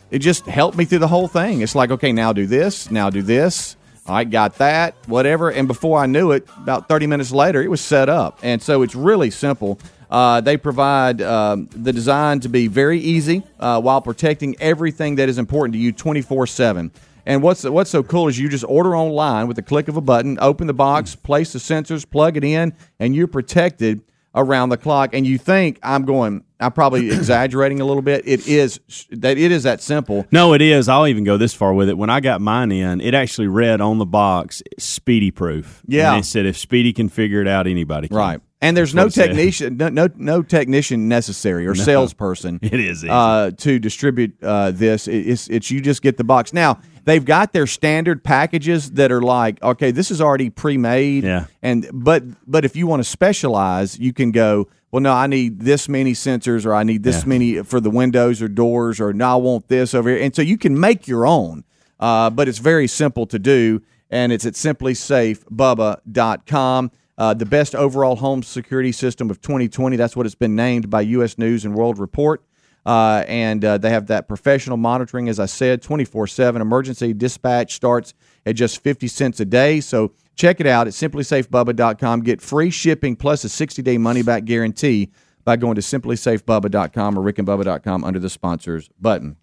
[0.09, 1.59] it just helped me through the whole thing.
[1.59, 3.75] It's like, okay, now do this, now do this.
[4.07, 5.51] I got that, whatever.
[5.51, 8.39] And before I knew it, about 30 minutes later, it was set up.
[8.41, 9.79] And so it's really simple.
[10.09, 15.27] Uh, they provide um, the design to be very easy uh, while protecting everything that
[15.27, 16.89] is important to you 24 7.
[17.25, 20.01] And what's what's so cool is you just order online with the click of a
[20.01, 24.03] button, open the box, place the sensors, plug it in, and you're protected
[24.35, 25.11] around the clock.
[25.13, 28.23] And you think I'm going, I'm probably exaggerating a little bit.
[28.27, 28.79] It is
[29.11, 30.25] that it is that simple.
[30.31, 30.87] No, it is.
[30.89, 31.97] I'll even go this far with it.
[31.97, 36.11] When I got mine in, it actually read on the box "Speedy Proof." Yeah.
[36.13, 38.17] and it said if Speedy can figure it out, anybody can.
[38.17, 38.41] Right.
[38.61, 39.27] And there's no what it said.
[39.27, 42.59] technician, no, no no technician necessary or salesperson.
[42.63, 45.07] It is uh, to distribute uh, this.
[45.09, 46.53] It- It's it's you just get the box.
[46.53, 51.23] Now they've got their standard packages that are like okay, this is already pre-made.
[51.23, 51.45] Yeah.
[51.61, 54.67] And but but if you want to specialize, you can go.
[54.91, 57.29] Well, no, I need this many sensors, or I need this Yeah.
[57.29, 60.19] many for the windows or doors, or no, I want this over here.
[60.19, 61.63] And so you can make your own,
[61.99, 66.91] uh, but it's very simple to do, and it's at simplisafebubba.com.
[67.15, 69.95] Uh, the best overall home security system of 2020.
[69.97, 71.37] That's what it's been named by U.S.
[71.37, 72.41] News and World Report.
[72.85, 76.61] Uh, and uh, they have that professional monitoring, as I said, 24 7.
[76.61, 78.13] Emergency dispatch starts
[78.45, 79.79] at just 50 cents a day.
[79.79, 82.21] So check it out at simplisafebubba.com.
[82.21, 85.11] Get free shipping plus a 60 day money back guarantee
[85.45, 89.37] by going to simplisafebubba.com or rickandbubba.com under the sponsors button.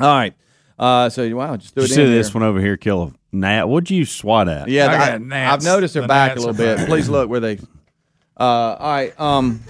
[0.00, 0.34] All right.
[0.78, 2.14] Uh, so, wow, just threw Did it see there.
[2.14, 3.68] this one over here kill a gnat?
[3.68, 4.68] What'd you swat at?
[4.68, 5.64] Yeah, I I, got gnats.
[5.64, 6.86] have noticed they're The back a little bit.
[6.86, 7.58] Please look where they.
[8.38, 8.42] Uh,
[8.78, 9.60] all right, um,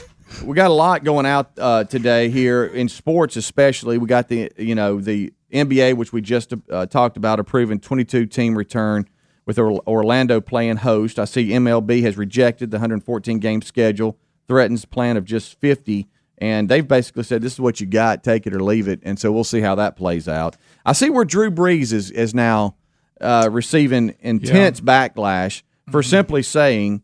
[0.44, 3.98] we got a lot going out uh, today here in sports, especially.
[3.98, 8.26] We got the you know the NBA, which we just uh, talked about, approving 22
[8.26, 9.08] team return
[9.46, 11.18] with Orlando playing host.
[11.18, 16.06] I see MLB has rejected the 114 game schedule, threatens plan of just 50.
[16.36, 19.00] And they've basically said this is what you got, take it or leave it.
[19.02, 20.56] And so we'll see how that plays out.
[20.84, 22.76] I see where Drew Brees is is now
[23.20, 27.02] uh, receiving intense backlash for simply saying,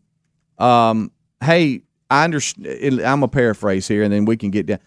[0.57, 1.11] um,
[1.43, 4.79] "Hey, I understand." I'm a paraphrase here, and then we can get down.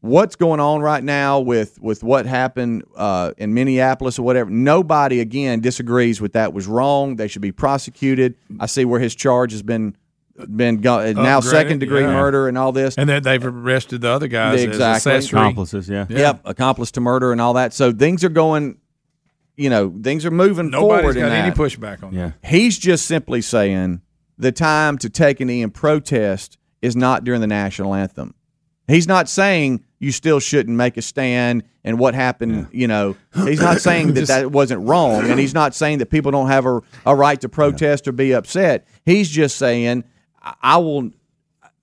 [0.00, 4.50] What's going on right now with with what happened uh, in Minneapolis or whatever?
[4.50, 7.16] Nobody again disagrees with that was wrong.
[7.16, 8.34] They should be prosecuted.
[8.60, 9.96] I see where his charge has been
[10.54, 12.12] been go- now Upgraded, second degree yeah.
[12.12, 12.94] murder and all this.
[12.96, 15.12] And then they've arrested the other guys Exactly.
[15.12, 15.26] as.
[15.28, 16.04] Accomplices, yeah.
[16.10, 17.72] Yep, accomplice to murder and all that.
[17.72, 18.78] So things are going.
[19.56, 21.16] You know, things are moving Nobody's forward.
[21.16, 21.56] in got any that.
[21.58, 22.32] pushback on Yeah.
[22.42, 22.48] that.
[22.50, 24.02] He's just simply saying
[24.38, 28.34] the time to take a knee and protest is not during the national anthem.
[28.86, 33.16] He's not saying you still shouldn't make a stand and what happened, you know.
[33.34, 36.66] He's not saying that that wasn't wrong and he's not saying that people don't have
[36.66, 38.86] a, a right to protest or be upset.
[39.04, 40.04] He's just saying
[40.62, 41.10] I will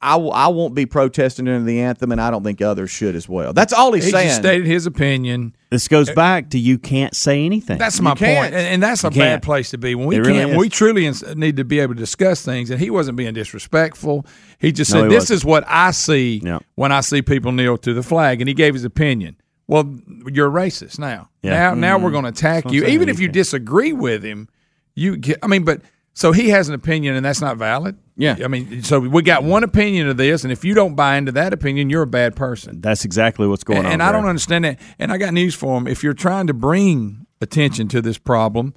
[0.04, 3.16] I will I won't be protesting during the anthem and I don't think others should
[3.16, 3.54] as well.
[3.54, 4.28] That's all he's He saying.
[4.28, 5.56] just stated his opinion.
[5.70, 7.78] This goes back to you can't say anything.
[7.78, 9.44] That's my and, and that's a You bad can't.
[9.44, 10.58] place to be when we really can't.
[10.58, 12.70] we truly ins- need to be able to discuss things.
[12.70, 14.26] And he wasn't being disrespectful.
[14.60, 15.38] He just No, said, he "This wasn't.
[15.38, 16.60] is what I see Yeah.
[16.76, 19.38] when I see people kneel to the flag." And he gave his opinion.
[19.68, 19.96] Well,
[20.32, 21.30] you're a racist now.
[21.42, 21.52] Yeah.
[21.52, 22.12] Now, now we're mm-hmm.
[22.12, 23.34] going to attack I'm you, even if you can't.
[23.34, 24.50] disagree with him.
[24.96, 25.82] You, get, I mean, but
[26.14, 27.98] so he has an opinion, and that's not valid.
[28.16, 28.38] Yeah.
[28.44, 31.32] I mean, so we got one opinion of this, and if you don't buy into
[31.34, 32.80] that opinion, you're a bad person.
[32.82, 33.94] That's exactly what's going And, on.
[33.94, 34.80] and I don't understand that.
[35.00, 35.88] And I got news for him.
[35.88, 38.76] If you're trying to bring attention to this problem,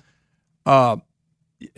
[0.64, 0.96] uh,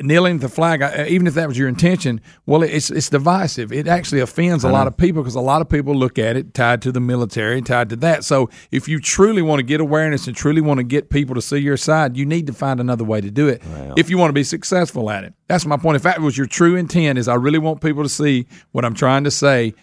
[0.00, 3.72] kneeling the flag, uh, even if that was your intention, well, it's it's divisive.
[3.72, 6.52] It actually offends a lot of people because a lot of people look at it
[6.52, 8.24] tied to the military, tied to that.
[8.24, 11.42] So if you truly want to get awareness and truly want to get people to
[11.42, 13.62] see your side, you need to find another way to do it
[13.96, 15.34] if you want to be successful at it.
[15.46, 15.96] That's my point.
[15.96, 18.94] If that was your true intent, is I really want people to see what I'm
[18.94, 19.74] trying to say.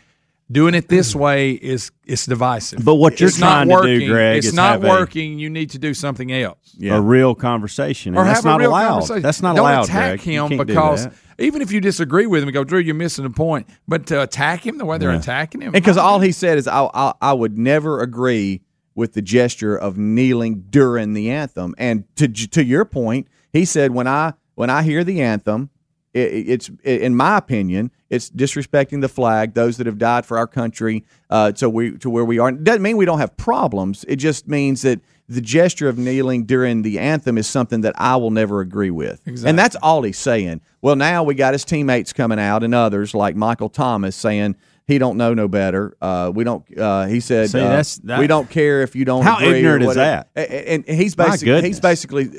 [0.52, 1.22] Doing it this mm.
[1.22, 2.86] way is it's divisive.
[2.86, 4.08] But what you're It's not trying to do.
[4.08, 5.40] Greg, it's is not have a- working.
[5.40, 6.76] you need to do something else.
[6.84, 8.14] a real conversation.
[8.14, 8.90] And Or that's have not a real allowed.
[8.90, 9.22] conversation.
[9.24, 9.84] That's not Don't allowed.
[9.86, 10.28] attack Greg.
[10.28, 11.08] You him because
[11.40, 13.68] even if you disagree with him, and go, Drew, you're missing the point.
[13.88, 15.18] But to attack him the way they're Yeah.
[15.20, 18.62] attacking him, because all he said is I, I I would never agree
[18.94, 21.74] with the gesture of kneeling during the anthem.
[21.80, 25.70] And to to your point, he said when I when I hear the anthem, it,
[26.16, 31.04] it's in my opinion, it's disrespecting the flag, those that have died for our country,
[31.30, 32.50] uh, so we to where we are.
[32.50, 34.06] It doesn't mean we don't have problems.
[34.08, 38.16] It just means that the gesture of kneeling during the anthem is something that I
[38.16, 39.22] will never agree with.
[39.26, 40.62] And that's all he's saying.
[40.82, 44.56] Well, now we got his teammates coming out and others like Michael Thomas saying
[44.88, 45.98] he don't know no better.
[46.00, 46.64] Uh, we don't.
[46.78, 49.24] Uh, he said See, uh, that- we don't care if you don't.
[49.24, 50.26] How ignorant is whatever.
[50.36, 52.30] A- a- And, he's basically he's basically.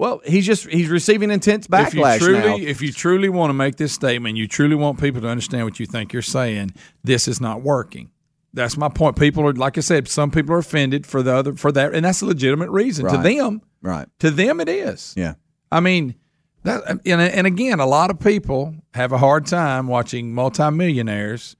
[0.00, 2.56] Well, he's just he's receiving intense if you backlash truly, now.
[2.56, 5.78] if you truly want to make this statement, you truly want people to understand what
[5.78, 6.72] you think you're saying.
[7.04, 8.10] This is not working.
[8.54, 9.18] That's my point.
[9.18, 12.02] People are, like I said, some people are offended for the other for that, and
[12.02, 13.60] that's a legitimate reason to them.
[13.82, 14.08] Right.
[14.20, 15.12] To them, it is.
[15.18, 15.34] Yeah.
[15.70, 16.14] I mean,
[16.62, 21.56] that and, and again, a lot of people have a hard time watching multimillionaires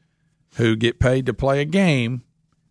[0.56, 2.22] who get paid to play a game.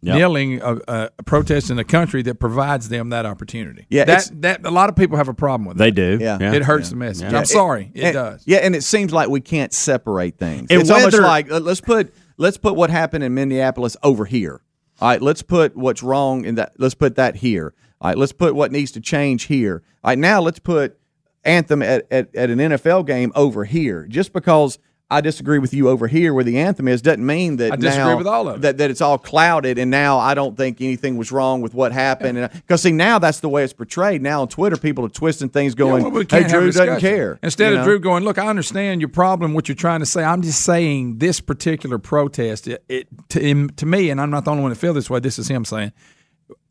[0.02, 0.16] Yep.
[0.16, 3.86] Kneeling a, a, a protest in a country that provides them that opportunity.
[3.90, 5.78] Yeah, that that a lot of people have a problem with.
[5.78, 6.18] They that.
[6.18, 6.18] do.
[6.22, 6.54] Yeah.
[6.54, 7.30] It hurts the message.
[7.30, 7.40] Yeah.
[7.40, 8.44] I'm sorry, it, and- does.
[8.46, 10.68] Yeah, and it seems like we can't separate things.
[10.70, 14.62] And it's almost like uh, let's put let's put what happened in Minneapolis over here.
[15.02, 16.74] All right, let's put what's wrong in that.
[16.78, 17.74] Let's put that here.
[18.00, 19.84] All right, let's put what needs to change here.
[20.04, 20.98] All right, now let's put
[21.44, 24.06] anthem at, at, at an NFL game over here.
[24.08, 24.80] Just because
[25.12, 28.06] I disagree with you over here where the anthem is doesn't mean that I disagree
[28.06, 28.62] now with all of it.
[28.62, 31.92] that, that it's all clouded and now I don't think anything was wrong with what
[31.92, 32.38] happened.
[32.38, 34.22] And because see now that's the way it's portrayed.
[34.22, 36.72] Now on Twitter, people are twisting things, going, Yeah, well, we "Hey, can't have a
[36.72, 37.86] Drew doesn't care." Instead You of know?
[37.86, 40.24] Drew going, look, I understand your problem, what you're trying to say.
[40.24, 44.46] I'm just saying this particular protest, it, it to, him, to me, and I'm not
[44.46, 45.20] the only one to feel this way.
[45.20, 45.92] This is him saying,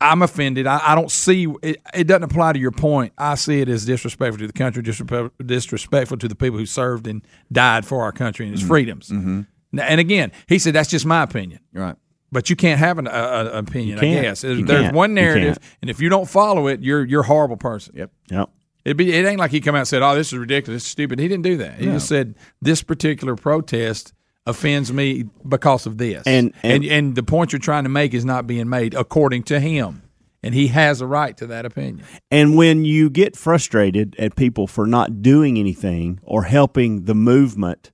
[0.01, 0.67] I'm offended.
[0.67, 1.81] I, I don't see it.
[1.93, 3.13] It doesn't apply to your point.
[3.17, 7.07] I see it as disrespectful to the country, disrespectful, disrespectful to the people who served
[7.07, 8.69] and died for our country and its Mm-hmm.
[8.69, 9.11] freedoms.
[9.71, 11.59] Now, And again, he said that's just my opinion.
[11.73, 11.95] Right.
[12.31, 13.97] But you can't have an a, a, opinion.
[13.97, 14.21] I can't.
[14.23, 14.95] guess There's, You there's can't.
[14.95, 17.95] one narrative, and if you don't follow it, you're you're a horrible person.
[17.97, 18.11] Yep.
[18.29, 18.49] Yep.
[18.85, 20.85] It be it ain't like he come out and said, "Oh, this is ridiculous, this
[20.85, 21.79] is stupid." He didn't do that.
[21.79, 24.13] He just said this particular protest
[24.49, 28.13] offends me because of this, And- and and- and the point you're trying to make
[28.13, 30.01] is not being made according to him,
[30.43, 32.01] and he has a right to that opinion.
[32.31, 37.91] And when you get frustrated at people for not doing anything or helping the movement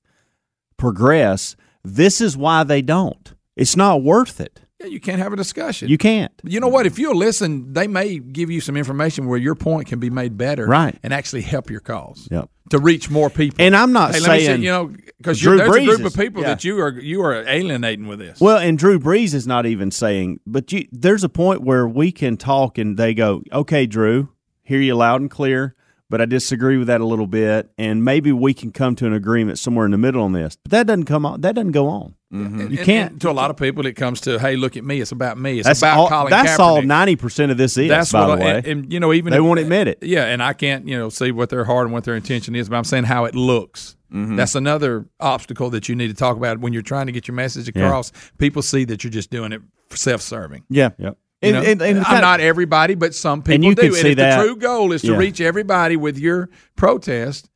[0.76, 3.32] progress, this is why they don't.
[3.56, 4.60] It's not worth it.
[4.80, 5.88] Yeah, you can't have a discussion.
[5.88, 6.32] You can't.
[6.44, 6.84] You know what?
[6.84, 10.36] If you'll listen, they may give you some information where your point can be made
[10.36, 10.98] better, Right.
[11.02, 12.50] and actually help your cause Yep.
[12.70, 13.56] to reach more people.
[13.58, 16.42] And I'm not hey, saying say, you know, because there's a group Brees of people
[16.42, 16.48] yeah.
[16.48, 18.38] that you are you are alienating with this.
[18.38, 22.12] Well, and Drew Brees is not even saying, but you, there's a point where we
[22.12, 24.28] can talk and they go, okay, Drew,
[24.62, 25.74] hear you loud and clear,
[26.10, 29.14] but I disagree with that a little bit, and maybe we can come to an
[29.14, 30.56] agreement somewhere in the middle on this.
[30.62, 31.40] But that doesn't come on.
[31.40, 32.14] That doesn't go on.
[32.30, 33.12] You And- can't.
[33.12, 35.00] and to a lot of people, it comes to, hey, look at me.
[35.00, 35.58] It's about me.
[35.60, 36.08] It's that's about all.
[36.08, 36.82] Colin That's all.
[36.82, 37.88] Ninety percent of this is.
[37.88, 39.86] That's by what the I, way, and, and, you know even they if- won't admit
[39.86, 39.98] it.
[40.02, 42.68] Yeah, and I can't you know see what their heart and what their intention is,
[42.68, 43.96] but I'm saying how it looks.
[44.12, 44.34] Mm-hmm.
[44.36, 47.34] That's another obstacle that you need to talk about when you're trying to get your
[47.36, 47.86] message Yeah.
[47.86, 48.12] across.
[48.38, 49.60] People see that you're just doing it
[49.90, 50.64] self-serving.
[50.68, 50.90] Yeah.
[50.98, 51.18] Yep.
[51.42, 51.70] You And- know?
[51.70, 53.82] and- and I'm not everybody, but some people And you do.
[53.82, 55.18] can and see if that- the true goal is to Yeah.
[55.18, 57.48] reach everybody with your protest,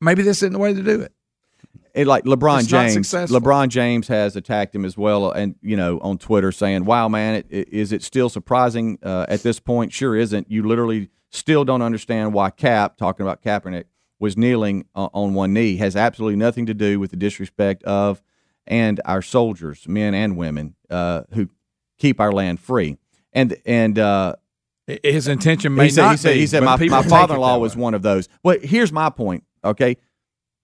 [0.00, 1.12] maybe this isn't the way to do it.
[1.96, 3.10] And like LeBron It's James.
[3.10, 7.36] LeBron James has attacked him as well, and you know on Twitter saying, "Wow, man,
[7.36, 9.92] it, it, is it still surprising uh, at this point?
[9.92, 10.50] Sure isn't.
[10.50, 13.84] You literally still don't understand why Cap, talking about Kaepernick,
[14.20, 15.76] was kneeling uh, on one knee.
[15.78, 18.22] Has absolutely nothing to do with the disrespect of
[18.66, 21.48] and our soldiers, men and women, uh, who
[21.98, 22.98] keep our land free.
[23.32, 24.36] And and uh,
[24.86, 27.74] His intention may he said, not he said, be, he said my, my father-in-law was
[27.74, 27.82] way.
[27.82, 28.28] one of those.
[28.42, 29.44] Well, here's my point.
[29.64, 29.96] Okay,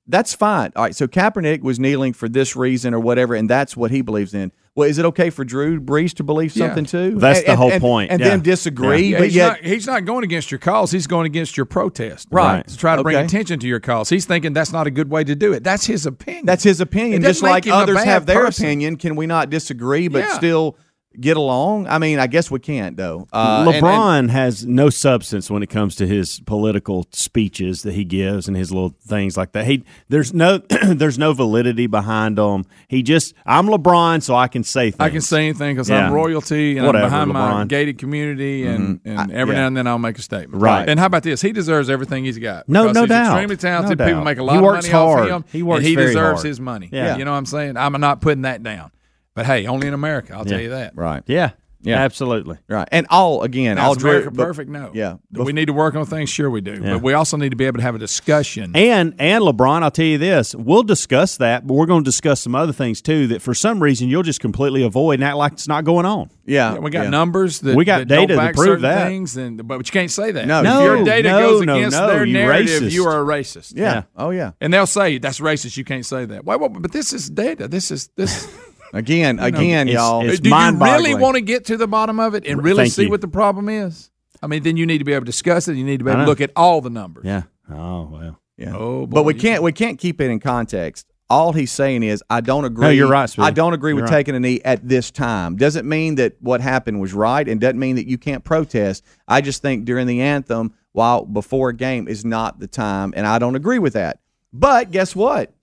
[0.06, 0.72] that's fine.
[0.76, 4.02] All right, so Kaepernick was kneeling for this reason or whatever, and that's what he
[4.02, 4.52] believes in.
[4.74, 6.66] Well, is it okay for Drew Brees to believe Yeah.
[6.68, 7.18] something too?
[7.18, 8.28] That's And- the and- whole and- point, And yeah.
[8.30, 10.90] then disagree, Yeah, but he's, yet not, he's not going against your cause.
[10.92, 12.28] He's going against your protest.
[12.30, 12.66] Right.
[12.66, 13.24] To try to bring Okay.
[13.26, 14.08] attention to your cause.
[14.08, 15.62] He's thinking that's not a good way to do it.
[15.62, 16.46] That's his opinion.
[16.46, 17.22] that's his opinion.
[17.22, 18.64] It Just like others have their person.
[18.64, 20.32] opinion, can we not disagree but Yeah.
[20.32, 20.76] still
[21.20, 21.86] get along?
[21.86, 23.26] I mean, I guess we can't though.
[23.32, 27.94] Uh, and- and- LeBron has no substance when it comes to his political speeches that
[27.94, 29.66] he gives and his little things like that.
[29.66, 32.64] He there's no there's no validity behind them.
[32.88, 35.00] He just I'm LeBron, so I can say things.
[35.00, 36.06] I can say anything because Yeah.
[36.06, 39.60] I'm royalty and Whatever, I'm behind my gated community, and, and every yeah.
[39.62, 40.62] now and then I'll make a statement.
[40.62, 40.88] Right.
[40.88, 41.40] And how about this?
[41.42, 42.68] He deserves everything he's got.
[42.68, 43.32] No- no he's doubt.
[43.32, 43.98] Extremely talented.
[43.98, 44.24] No People doubt.
[44.24, 45.28] make a lot He of works money off hard.
[45.30, 45.44] him.
[45.52, 46.46] He works and he very deserves hard.
[46.46, 46.88] his money.
[46.92, 47.16] Yeah.
[47.16, 47.76] You know what I'm saying?
[47.76, 48.90] I'm not putting that down.
[49.34, 50.34] But hey, only in America.
[50.34, 50.96] I'll tell you that.
[50.96, 51.50] right, Yeah.
[51.84, 51.96] Yeah.
[51.98, 52.58] Absolutely.
[52.68, 54.70] right, and all again, Now, all is Drew- America but- perfect?
[54.70, 54.92] No.
[54.94, 55.16] Yeah.
[55.32, 56.30] Do we need to work on things?
[56.30, 56.74] Sure, we do.
[56.80, 56.92] Yeah.
[56.92, 58.70] But we also need to be able to have a discussion.
[58.76, 62.40] And and LeBron, I'll tell you this, we'll discuss that, but we're going to discuss
[62.40, 65.52] some other things too that for some reason you'll just completely avoid and act like
[65.54, 66.30] it's not going on.
[66.46, 67.10] Yeah, Yeah, we got yeah.
[67.10, 69.08] numbers that We got that don't data to prove that.
[69.08, 70.46] things, and but, but you can't say that.
[70.46, 72.92] No, if No, your data no, goes no, against no, their you narrative, racist.
[72.92, 73.72] you are a racist.
[73.74, 73.82] Yeah.
[73.92, 74.02] Yeah.
[74.16, 74.52] Oh yeah.
[74.60, 75.76] and they'll say that's racist.
[75.76, 76.44] You can't say that.
[76.44, 77.66] Wait, wait, but this is data.
[77.66, 78.46] This is this.
[78.92, 80.28] Again, again, it's- y'all.
[80.28, 82.92] it's Do you really want to get to the bottom of it and really Thank
[82.92, 83.10] see you.
[83.10, 84.10] what the problem is?
[84.42, 85.76] I mean, then you need to be able to discuss it.
[85.76, 87.24] You need to be able to look at all the numbers.
[87.24, 87.42] Yeah.
[87.70, 88.38] Oh well.
[88.58, 88.74] Yeah.
[88.76, 91.06] Oh, boy, but we can't we can't keep it in context.
[91.30, 92.84] all he's saying is, I don't agree.
[92.84, 93.46] No, you're right, Speedy.
[93.46, 94.16] I don't agree with You're right.
[94.18, 95.56] taking a knee at this time.
[95.56, 99.02] Doesn't mean that what happened was right, and doesn't mean that you can't protest.
[99.26, 103.26] I just think during the anthem, while before a game, is not the time, and
[103.26, 104.18] I don't agree with that.
[104.52, 105.54] But guess what?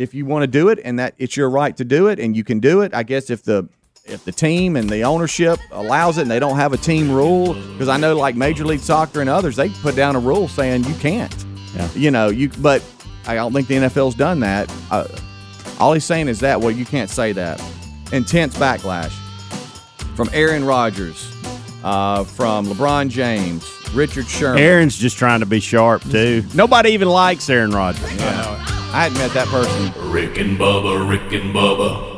[0.00, 2.34] If you want to do it, and that it's your right to do it, and
[2.34, 3.68] you can do it, I guess if the
[4.06, 7.52] if the team and the ownership allows it, and they don't have a team rule,
[7.72, 10.84] because I know like Major League Soccer and others, they put down a rule saying
[10.84, 11.34] you can't.
[11.74, 11.88] Yeah.
[11.94, 12.82] You know, you but
[13.26, 14.72] I don't think the NFL's done that.
[14.90, 15.06] Uh,
[15.78, 17.62] all he's saying is that well, you can't say that.
[18.10, 19.12] Intense backlash
[20.16, 21.30] from Aaron Rodgers,
[21.84, 24.62] uh, from LeBron James, Richard Sherman.
[24.62, 26.44] Aaron's just trying to be sharp too.
[26.54, 28.02] Nobody even likes Aaron Rodgers.
[28.92, 30.10] I hadn't met that person.
[30.10, 32.09] Rick and Bubba, Rick and Bubba.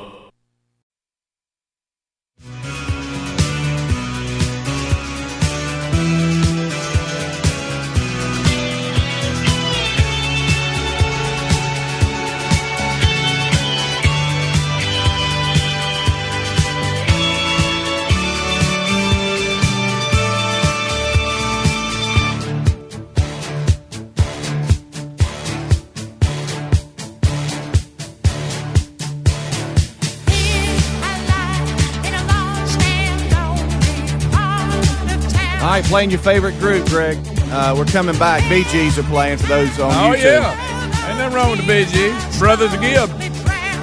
[35.83, 37.18] Right, playing your favorite group, Greg.
[37.51, 38.49] Uh, we're coming back.
[38.49, 40.23] Bee Gees are playing for those on Oh YouTube.
[40.23, 42.38] yeah, ain't nothing wrong with the Bee Gees.
[42.38, 43.11] Brothers Gibb.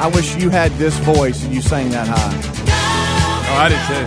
[0.01, 2.39] I wish you had this voice and you sang that high.
[3.51, 4.05] Oh, I did too.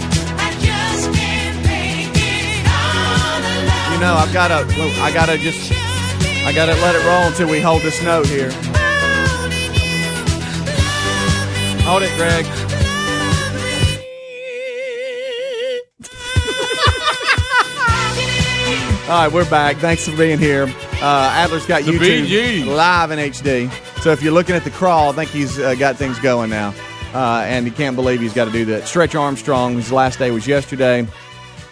[3.92, 4.54] You know, I've got to.
[5.02, 5.70] I got to just.
[6.44, 8.50] I got to let it roll until we hold this note here.
[11.84, 12.46] Hold it, Greg.
[19.12, 19.76] All right, we're back.
[19.76, 20.62] Thanks for being here.
[21.02, 22.64] Uh, Adler's got The YouTube BG.
[22.64, 23.70] live in HD.
[24.00, 26.72] So if you're looking at the crawl, I think he's uh, got things going now.
[27.12, 28.88] Uh, and he can't believe he's got to do that.
[28.88, 31.06] Stretch Armstrong, his last day was yesterday.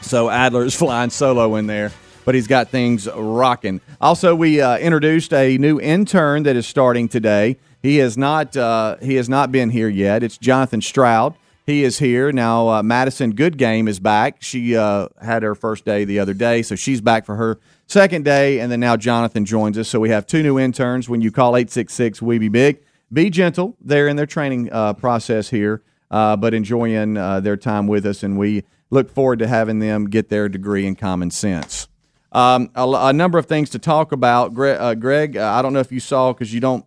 [0.02, 1.92] So Adler is flying solo in there,
[2.26, 3.80] but he's got things rocking.
[4.02, 7.56] Also, we uh, introduced a new intern that is starting today.
[7.82, 10.22] He has not uh, he has not been here yet.
[10.22, 11.34] It's Jonathan Stroud.
[11.70, 12.68] He is here now.
[12.68, 14.42] Uh, Madison Good Game is back.
[14.42, 18.24] She uh, had her first day the other day, so she's back for her second
[18.24, 19.88] day, and then now Jonathan joins us.
[19.88, 21.08] So we have two new interns.
[21.08, 22.82] When you call eight six six, we be big.
[23.12, 23.76] Be gentle.
[23.80, 28.24] They're in their training uh, process here, uh, but enjoying uh, their time with us,
[28.24, 31.86] and we look forward to having them get their degree in common sense.
[32.32, 34.54] Um, a, a number of things to talk about.
[34.54, 36.84] Greg, uh, Greg I don't know if you saw because you don't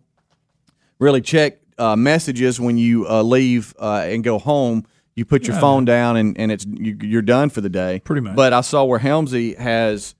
[0.98, 4.86] really check uh, messages when you uh, leave uh, and go home.
[5.16, 8.00] You put your phone down and, and it's you, you're done for the day.
[8.04, 8.34] Pretty much.
[8.34, 10.14] But I saw where Helmsy has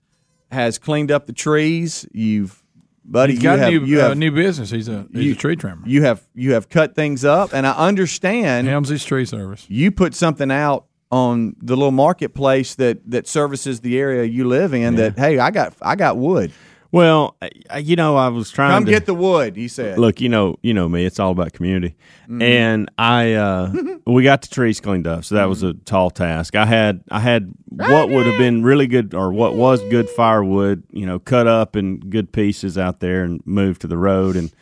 [0.51, 2.07] has cleaned up the trees.
[2.13, 2.63] You've,
[3.03, 4.69] buddy, He's you got have, a new, you uh, have new business.
[4.69, 5.81] He's a he's you- a tree trimmer.
[5.85, 9.65] you have you have cut things up, and I understand Helmsley's Tree Service.
[9.67, 14.73] you put something out on the little marketplace that that services the area you live
[14.73, 14.95] in.
[14.95, 16.51] That hey, I got I got wood.
[16.95, 17.35] Well,
[17.77, 19.57] you know, I was trying to Come to get the wood.
[19.57, 19.99] He said.
[19.99, 20.21] look.
[20.21, 21.03] You know, you know me.
[21.05, 22.41] It's all about community, Mm-hmm.
[22.41, 23.73] and I uh,
[24.07, 25.83] we got the trees cleaned up, so that was a Mm-hmm.
[25.83, 26.55] tall task.
[26.55, 30.83] I had I had what would have been really good, or what was good firewood,
[30.91, 34.53] you know, cut up in good pieces out there and moved to the road, and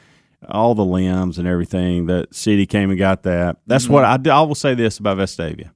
[0.50, 2.08] all the limbs and everything.
[2.08, 3.58] The city came and got that.
[3.68, 4.30] That's what Mm-hmm.
[4.32, 4.40] I.
[4.40, 5.70] I will say this about Vestavia.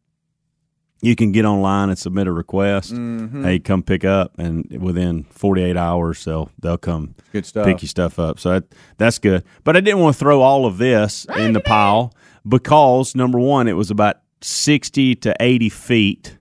[1.01, 2.91] You can get online and submit a request.
[2.93, 3.43] Mm-hmm.
[3.43, 7.65] Hey, come pick up, and within 48 hours, they'll they'll come Good stuff.
[7.65, 8.39] pick your stuff up.
[8.39, 8.63] So that,
[8.97, 9.43] that's good.
[9.63, 12.13] But I didn't want to throw all of this in the pile
[12.47, 16.37] because number one, it was about 60 to 80 feet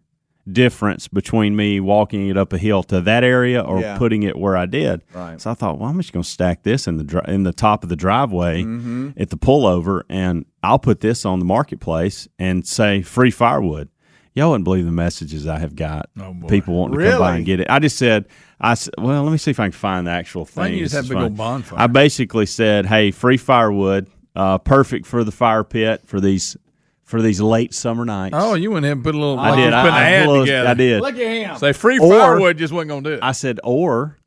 [0.51, 3.99] difference between me walking it up a hill to that area or Yeah.
[3.99, 5.03] putting it where I did.
[5.13, 5.41] Right.
[5.41, 7.53] So I thought, well, I'm just going to stack this in the dri- in the
[7.53, 9.11] top of the driveway Mm-hmm.
[9.17, 13.89] at the pullover, and I'll put this on the marketplace and say free firewood.
[14.37, 16.11] Y'all wouldn't believe the messages I have got.
[16.21, 16.47] Oh, boy.
[16.49, 17.69] People wanting to come by and get it.
[17.71, 18.27] I just said,
[18.61, 20.61] I s- well, let me see if I can find the actual thing.
[20.63, 21.79] Why you just have is a big old bonfire?
[21.81, 26.57] I basically said, "Hey, free firewood, uh, perfect for the fire pit for these
[27.05, 29.39] for these late summer nights." Oh, you went ahead and put a little.
[29.39, 29.71] I like you did.
[29.73, 30.69] was I, an I, ad closed- together.
[30.69, 31.01] I did.
[31.01, 31.57] Look at him.
[31.57, 33.21] Say free Or- firewood just wasn't going to do it.
[33.23, 34.19] I said, or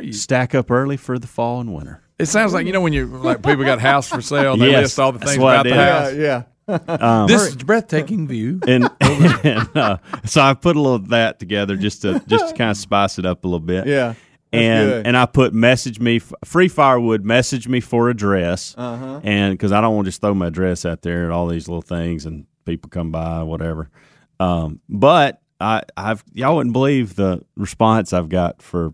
[0.00, 2.00] you- stack up early for the fall and winter.
[2.20, 4.56] it sounds like you know when you like people got house for sale.
[4.56, 6.12] They Yes, list all the things about the house.
[6.14, 6.42] Yeah, yeah.
[6.68, 8.60] Um, This is a breathtaking view.
[8.66, 12.54] and, and uh, so I put a little of that together just to just to
[12.54, 13.86] kind of spice it up a little bit.
[13.86, 14.14] Yeah.
[14.52, 15.06] And good.
[15.06, 17.24] and I put message me free firewood.
[17.24, 19.20] Message me for address, Uh-huh.
[19.24, 21.68] and because I don't want to just throw my address out there and all these
[21.68, 23.90] little things and people come by whatever.
[24.40, 28.92] Um, but I I've y'all wouldn't believe the response I've got for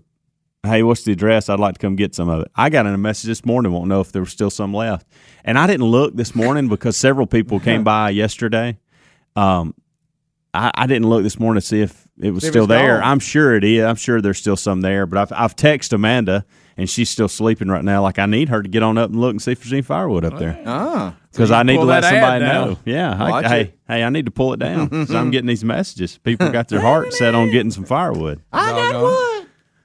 [0.65, 1.49] Hey, what's the address?
[1.49, 2.49] I'd like to come get some of it.
[2.55, 5.05] I got in a message this morning, won't know if there was still some left.
[5.45, 8.79] And I didn't look this morning because several people came by yesterday.
[9.35, 9.75] Um,
[10.55, 13.01] I, I didn't look this morning to see if it was if still there.
[13.01, 13.11] gone.
[13.11, 13.83] I'm sure it is.
[13.83, 15.05] I'm sure there's still some there.
[15.05, 16.45] But I've I've texted Amanda
[16.77, 18.03] and she's still sleeping right now.
[18.03, 19.83] Like I need her to get on up and look and see if there's any
[19.83, 22.79] firewood up there Ah, because So I need to let somebody know.
[22.85, 26.19] Yeah, I, hey, hey, I need to pull it down because I'm getting these messages.
[26.19, 28.43] People got their heart set on getting some firewood.
[28.53, 29.32] I got wood.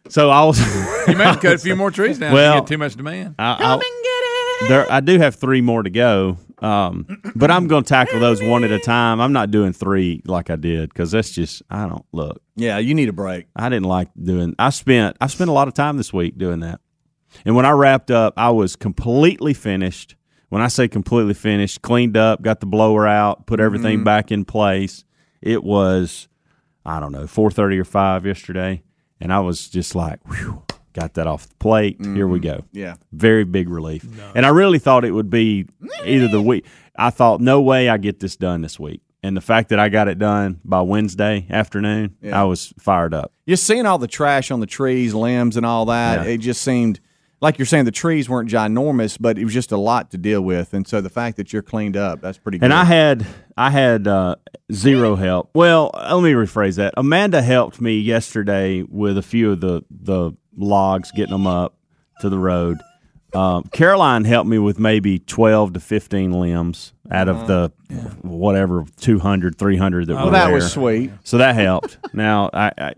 [0.10, 0.60] So I was.
[1.08, 2.34] You may have cut a few more trees down.
[2.34, 3.36] Well- you get too much demand.
[3.40, 7.06] I, I, there, I do have three more to go, um,
[7.36, 9.22] but I'm going to tackle those one at a time.
[9.22, 12.42] I'm not doing three like I did because that's just I don't look.
[12.56, 13.46] yeah, you need a break.
[13.56, 14.56] I didn't like doing.
[14.58, 16.82] I spent I spent a lot of time this week doing that,
[17.46, 20.16] and when I wrapped up, I was completely finished.
[20.50, 24.44] When I say completely finished, cleaned up, got the blower out, put everything back in
[24.46, 25.04] place.
[25.42, 26.30] It was,
[26.86, 28.82] I don't know, four thirty or five yesterday,
[29.20, 30.64] and I was just like, whew,
[30.94, 31.98] got that off the plate.
[32.02, 32.60] Here we mm-hmm.
[32.60, 32.66] go.
[32.72, 32.96] Yeah.
[33.12, 34.06] Very big relief.
[34.36, 35.68] And I really thought it would be
[36.06, 36.66] either the week.
[36.96, 39.02] I thought, no way I get this done this week.
[39.24, 43.34] And the fact that I got it done by Wednesday afternoon, I was fired up.
[43.48, 46.34] Just seeing all the trash on the trees, limbs, and all that, Yeah.
[46.34, 47.00] it just seemed
[47.40, 50.42] like you're saying the trees weren't ginormous, but it was just a lot to deal
[50.42, 50.74] with.
[50.74, 52.66] And so the fact that you're cleaned up, that's pretty good.
[52.66, 53.26] And I had
[53.56, 54.36] I had uh,
[54.72, 55.52] zero help.
[55.54, 56.94] Well, let me rephrase that.
[56.98, 61.76] Amanda helped me yesterday with a few of the the logs, getting them up
[62.22, 62.80] to the road.
[63.34, 67.72] Um, Caroline helped me with maybe 12 to 15 limbs out of the
[68.22, 70.54] whatever 200, 300 that well, were that there.
[70.56, 71.12] was sweet.
[71.24, 71.98] So that helped.
[72.14, 72.94] now, I, I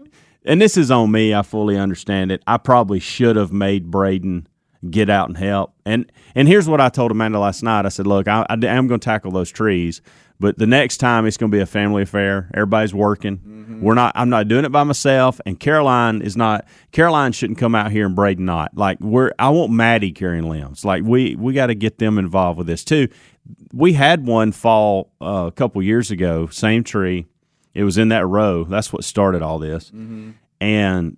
[0.50, 1.34] and this is on me.
[1.34, 2.42] I fully understand it.
[2.48, 4.48] I probably should have made Braden
[4.90, 5.74] get out and help.
[5.86, 7.86] And and here's what I told Amanda last night.
[7.86, 10.02] I said, look, I, I am going to tackle those trees,
[10.40, 12.50] but the next time it's going to be a family affair.
[12.54, 13.42] Everybody's working.
[13.82, 14.14] We're not.
[14.16, 15.40] I'm not doing it by myself.
[15.46, 16.66] And Caroline is not.
[16.92, 18.76] Caroline shouldn't come out here and Braden not.
[18.76, 19.32] Like we're.
[19.38, 20.84] I want Maddie carrying limbs.
[20.84, 23.08] Like we we got to get them involved with this too.
[23.74, 26.48] We had one fall uh, a couple years ago.
[26.48, 27.28] Same tree.
[27.80, 28.66] It was in that row.
[28.66, 29.90] That's what started all this.
[30.60, 31.16] And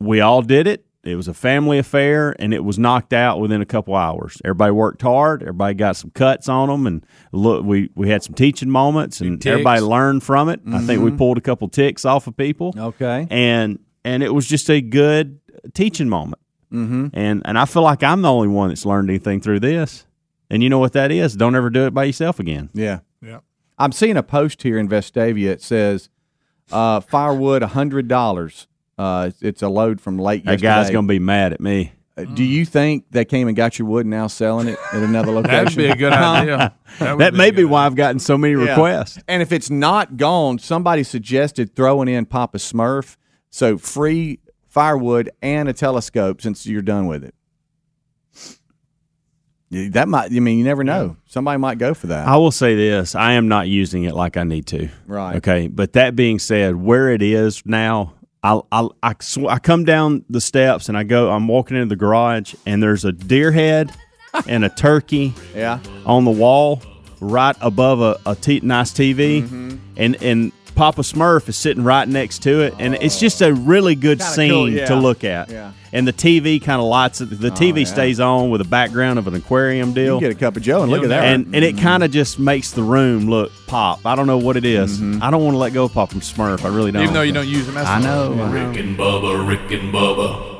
[0.00, 0.86] we all did it.
[1.04, 4.40] It was a family affair, and it was knocked out within a couple hours.
[4.42, 5.42] Everybody worked hard.
[5.42, 9.44] Everybody got some cuts on them, and look, we we had some teaching moments, and
[9.46, 10.60] everybody learned from it.
[10.66, 12.72] I think we pulled a couple ticks off of people.
[12.74, 13.26] Okay.
[13.30, 15.40] and and it was just a good
[15.74, 16.40] teaching moment.
[16.72, 17.08] Mm-hmm.
[17.12, 20.06] And and I feel like I'm the only one that's learned anything through this.
[20.48, 21.36] And you know what that is?
[21.36, 22.70] Don't ever do it by yourself again.
[22.72, 23.00] Yeah.
[23.20, 23.40] Yeah.
[23.82, 25.48] I'm seeing a post here in Vestavia.
[25.50, 26.08] It says
[26.70, 28.66] uh, firewood hundred dollars.
[28.98, 30.68] Uh, it's- it's a load from late That yesterday.
[30.68, 31.92] guy's gonna be mad at me.
[32.16, 35.02] Uh, Do you think they came and got your wood and now selling it at
[35.02, 35.64] another location?
[35.64, 36.74] That'd be a good idea.
[37.00, 38.68] would That may be good why I've gotten so many Yeah.
[38.70, 39.18] requests.
[39.26, 43.16] And if it's not gone, somebody suggested throwing in Papa Smurf.
[43.50, 47.34] So free firewood and a telescope since you're done with it.
[49.90, 51.16] That might, I mean, you never know.
[51.26, 52.28] Somebody might go for that.
[52.28, 54.88] I will say this: I am not using it like I need to.
[55.06, 55.36] Right.
[55.36, 55.68] Okay.
[55.68, 58.12] But that being said, where it is now,
[58.42, 61.30] I I I, sw- I come down the steps and I go.
[61.30, 63.90] I'm walking into the garage and there's a deer head
[64.46, 65.78] and a turkey yeah.
[66.04, 66.82] on the wall
[67.20, 69.76] right above a, a t- nice TV, Mm-hmm.
[69.96, 73.94] and and Papa Smurf is sitting right next to it, and it's just a really
[73.94, 74.86] good Kinda scene cool, yeah.
[74.86, 75.50] to look at.
[75.50, 75.72] Yeah.
[75.72, 77.26] Oh, And the TV kind of lights it.
[77.26, 77.84] The oh, TV yeah.
[77.84, 80.82] stays on with a background of an aquarium deal can get a cup of Joe
[80.82, 81.24] and look at that.
[81.24, 84.04] and and it kind of just makes the room look pop.
[84.06, 84.98] I don't know what it is.
[85.00, 85.22] Mm-hmm.
[85.22, 86.64] I don't want to let go of Papa Smurf.
[86.64, 87.02] I really don't.
[87.02, 87.74] Even though you don't use them.
[87.74, 88.32] That's I know.
[88.32, 88.68] I know.
[88.68, 90.51] Rick and Bubba, Rick and Bubba.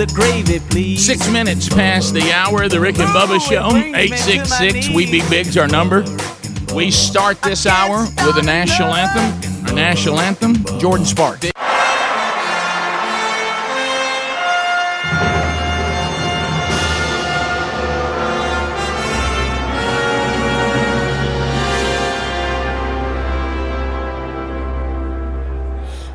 [0.00, 1.04] The gravy, please.
[1.04, 3.66] Six minutes past the hour, the Rick and Bubba Show.
[3.76, 6.06] 866 We Be Big's our number.
[6.74, 9.66] We start this hour with a national anthem.
[9.66, 11.50] Our national anthem, Jordin Sparks.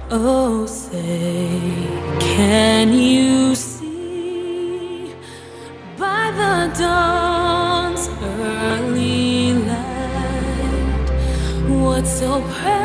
[0.10, 1.60] Oh, say,
[2.20, 3.35] can you
[6.78, 11.10] dawn's early light
[11.70, 12.76] what so proudly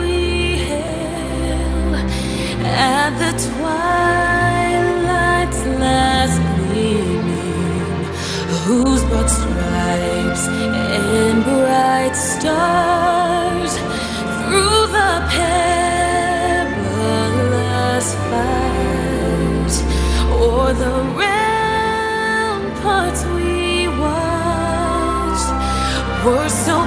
[0.00, 1.94] we hail
[2.64, 4.82] at the twilight's
[5.82, 8.04] last gleaming,
[8.64, 13.72] whose broad stripes and bright stars
[14.38, 16.88] through the perilous
[18.30, 19.74] fight
[20.40, 20.92] o'er the
[22.82, 25.50] ramparts we watched
[26.24, 26.82] were so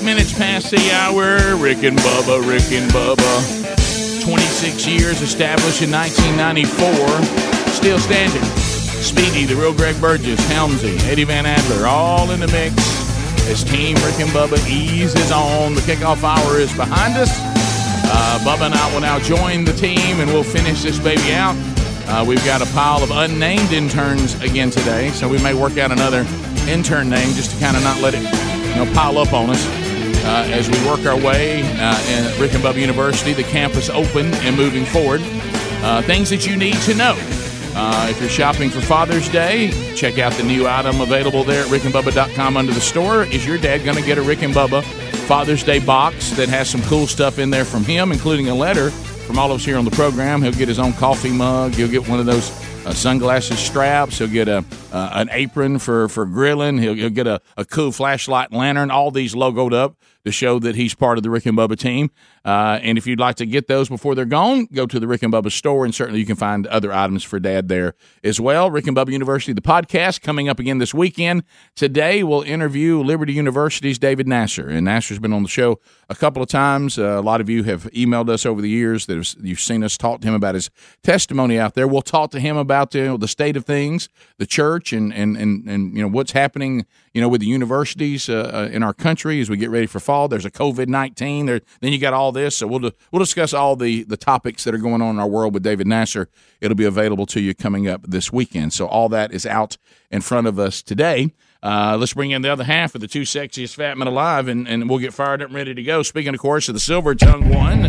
[0.00, 1.56] minutes past the hour.
[1.56, 4.24] Rick and Bubba, Rick and Bubba.
[4.24, 7.72] 26 years established in 1994.
[7.72, 8.42] Still standing.
[9.02, 12.74] Speedy, the real Greg Burgess, Helmsy, Eddie Van Adler, all in the mix
[13.50, 15.74] as Team Rick and Bubba eases on.
[15.74, 17.30] The kickoff hour is behind us.
[18.04, 21.56] Uh, Bubba and I will now join the team and we'll finish this baby out.
[22.06, 25.90] Uh, we've got a pile of unnamed interns again today, so we may work out
[25.90, 26.24] another
[26.68, 29.81] intern name just to kind of not let it you know, pile up on us.
[30.24, 34.32] Uh, as we work our way uh, in Rick and Bubba University, the campus open
[34.34, 35.20] and moving forward.
[35.82, 37.16] Uh, things that you need to know.
[37.74, 41.70] Uh, if you're shopping for Father's Day, check out the new item available there at
[41.70, 43.24] rickandbubba.com under the store.
[43.24, 44.84] Is your dad going to get a Rick and Bubba
[45.26, 48.90] Father's Day box that has some cool stuff in there from him, including a letter
[48.90, 50.40] from all of us here on the program?
[50.40, 51.72] He'll get his own coffee mug.
[51.72, 52.46] He'll get one of those
[52.96, 54.18] sunglasses straps.
[54.18, 56.78] He'll get a uh, an apron for for grilling.
[56.78, 58.90] He'll, he'll get a, a cool flashlight lantern.
[58.90, 62.10] All these logoed up to show that he's part of the Rick and Bubba team.
[62.44, 65.22] Uh, and if you'd like to get those before they're gone, go to the Rick
[65.22, 68.70] and Bubba store, and certainly you can find other items for Dad there as well.
[68.70, 71.44] Rick and Bubba University, the podcast, coming up again this weekend.
[71.76, 74.68] Today, we'll interview Liberty University's David Nasser.
[74.68, 76.98] And Nasser's been on the show a couple of times.
[76.98, 79.96] Uh, a lot of you have emailed us over the years that you've seen us
[79.96, 80.70] talk to him about his
[81.02, 81.86] testimony out there.
[81.86, 85.36] We'll talk to him about you know, the state of things, the church, and, and,
[85.36, 88.94] and, and you know what's happening you know with the universities uh, uh, in our
[88.94, 90.28] country as we get ready for fall.
[90.28, 91.46] There's a COVID nineteen.
[91.46, 92.56] There, then you got all this.
[92.56, 95.54] So we'll we'll discuss all the the topics that are going on in our world
[95.54, 96.28] with David Nasser.
[96.60, 98.72] It'll be available to you coming up this weekend.
[98.72, 99.76] So all that is out
[100.10, 101.32] in front of us today.
[101.62, 104.66] Uh, let's bring in the other half of the two sexiest fat men alive, and,
[104.66, 106.02] and we'll get fired up and ready to go.
[106.02, 107.82] Speaking, of course, of the silver tongue one,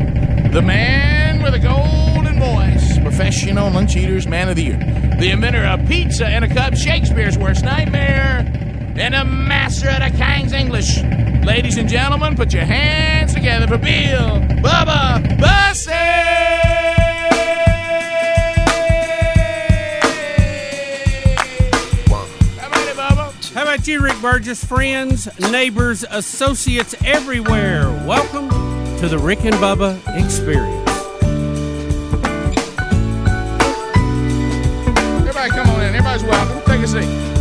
[0.51, 2.12] the man with a voice,
[3.15, 4.77] professional lunch eaters, man of the year,
[5.19, 8.39] the inventor of pizza and a cup, Shakespeare's worst nightmare,
[8.97, 10.97] and a master of the King's English.
[11.45, 15.91] Ladies and gentlemen, put your hands together for Bill Bubba Bussey.
[23.53, 24.65] How about you, Rick Burgess?
[24.65, 27.83] Friends, neighbors, associates everywhere.
[28.07, 28.49] Welcome
[28.97, 30.82] to the Rick and Bubba Experience.
[36.29, 36.53] On in.
[36.53, 36.61] Everybody's welcome.
[36.65, 37.32] Take a seat.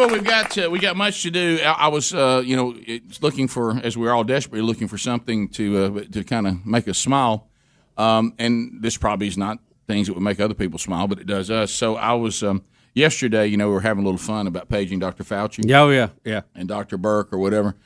[0.00, 1.58] Bubba, we've got uh, we got much to do.
[1.62, 2.74] I, I was, uh, you know,
[3.20, 6.64] looking for as we are all desperately looking for something to uh, to kind of
[6.64, 7.48] make us smile.
[7.96, 11.26] Um, and this probably is not things that would make other people smile, but it
[11.26, 11.70] does us.
[11.70, 13.46] So, I was um, yesterday.
[13.46, 15.22] You know, we were having a little fun about paging Dr.
[15.24, 15.70] Fauci.
[15.72, 16.42] Oh, yeah, yeah.
[16.54, 16.96] and Dr.
[16.96, 17.76] Burke or whatever.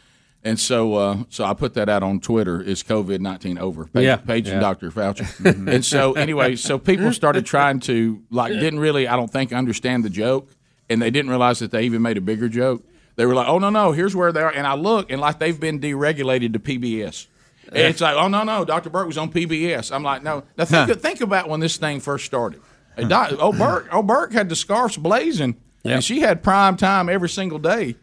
[0.47, 2.61] And so, uh, so I put that out on Twitter.
[2.61, 3.87] Is COVID nineteen over?
[3.87, 4.61] Page, Yeah, page yeah.
[4.61, 4.91] Dr.
[4.91, 5.69] Fauci.
[5.73, 10.05] and so, anyway, so people started trying to like didn't really, I don't think, understand
[10.05, 10.51] the joke,
[10.89, 12.83] and they didn't realize that they even made a bigger joke.
[13.17, 15.39] They were like, "Oh no, no, here's where they are," and I look and like
[15.39, 17.27] they've been deregulated to PBS.
[17.69, 18.91] And it's like, "Oh no, no, Dr.
[18.91, 22.25] Burke was on PBS." I'm like, "No." Now think, think about when this thing first
[22.27, 22.61] started.
[22.97, 27.09] Hey, Doc, oh Burke, oh Burke had the scarves blazing, and she had prime time
[27.09, 27.97] every single day.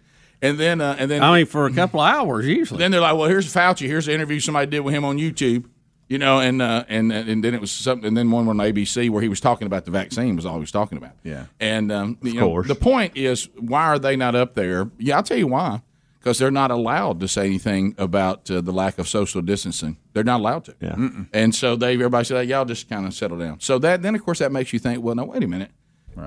[0.44, 2.80] And then, uh, and then, I mean, for a couple of hours usually.
[2.80, 3.86] then they're like, "Well, here's Fauci.
[3.86, 5.66] Here's the interview somebody did with him on YouTube."
[6.12, 9.10] You know, and uh, and and then it was something, and then one on ABC
[9.10, 11.14] where he was talking about the vaccine was all he was talking about.
[11.24, 11.46] Yeah.
[11.58, 14.92] and um, you know, the point is, why are they not up there?
[14.98, 15.84] Yeah, I'll tell you why.
[16.20, 19.96] Because they're not allowed to say anything about uh, the lack of social distancing.
[20.12, 20.76] They're not allowed to.
[20.82, 20.98] Yeah.
[21.32, 24.22] And so they everybody said, "Y'all just kind of settle down." So that then, of
[24.22, 25.02] course, that makes you think.
[25.02, 25.72] Well, no, wait a minute.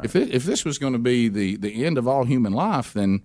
[0.03, 2.95] If it, if this was going to be the, the end of all human life,
[2.95, 3.21] then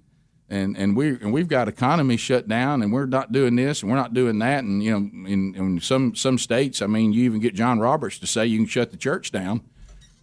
[0.49, 3.91] and and we and we've got economy shut down, and we're not doing this, and
[3.91, 4.97] we're not doing that, and you know,
[5.29, 8.57] in, in some some states, I mean, you even get John Roberts to say you
[8.57, 9.61] can shut the church down.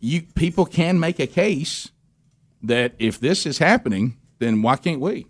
[0.00, 1.90] You people can make a case
[2.62, 5.26] that if this is happening, then why can't we?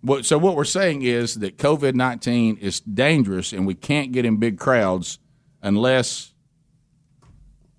[0.00, 4.24] What, so what we're saying is that COVID nineteen is dangerous, and we can't get
[4.24, 5.18] in big crowds
[5.62, 6.32] unless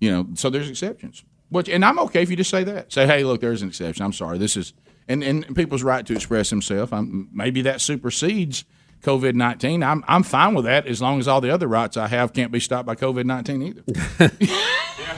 [0.00, 0.28] you know.
[0.34, 1.24] So there's exceptions.
[1.48, 2.92] Which, and I'm okay if you just say that.
[2.92, 4.04] Say, hey, look, there's an exception.
[4.04, 4.38] I'm sorry.
[4.38, 4.72] This is
[5.10, 6.92] and and people's right to express themselves.
[6.92, 8.64] I'm, maybe that supersedes
[9.02, 9.82] COVID nineteen.
[9.82, 12.52] I'm I'm fine with that as long as all the other rights I have can't
[12.52, 13.82] be stopped by COVID nineteen either.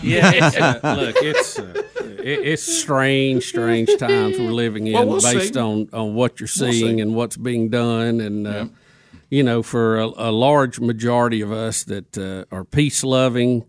[0.03, 1.83] yeah, it's, uh, look, it's uh,
[2.23, 5.61] it, it's strange, strange times we're living in, Well, we'll based see.
[5.61, 7.01] on on what you're We'll seeing see.
[7.03, 8.67] and what's being done, and uh,
[9.31, 13.65] you know, for a, a large majority of us that uh, are peace loving.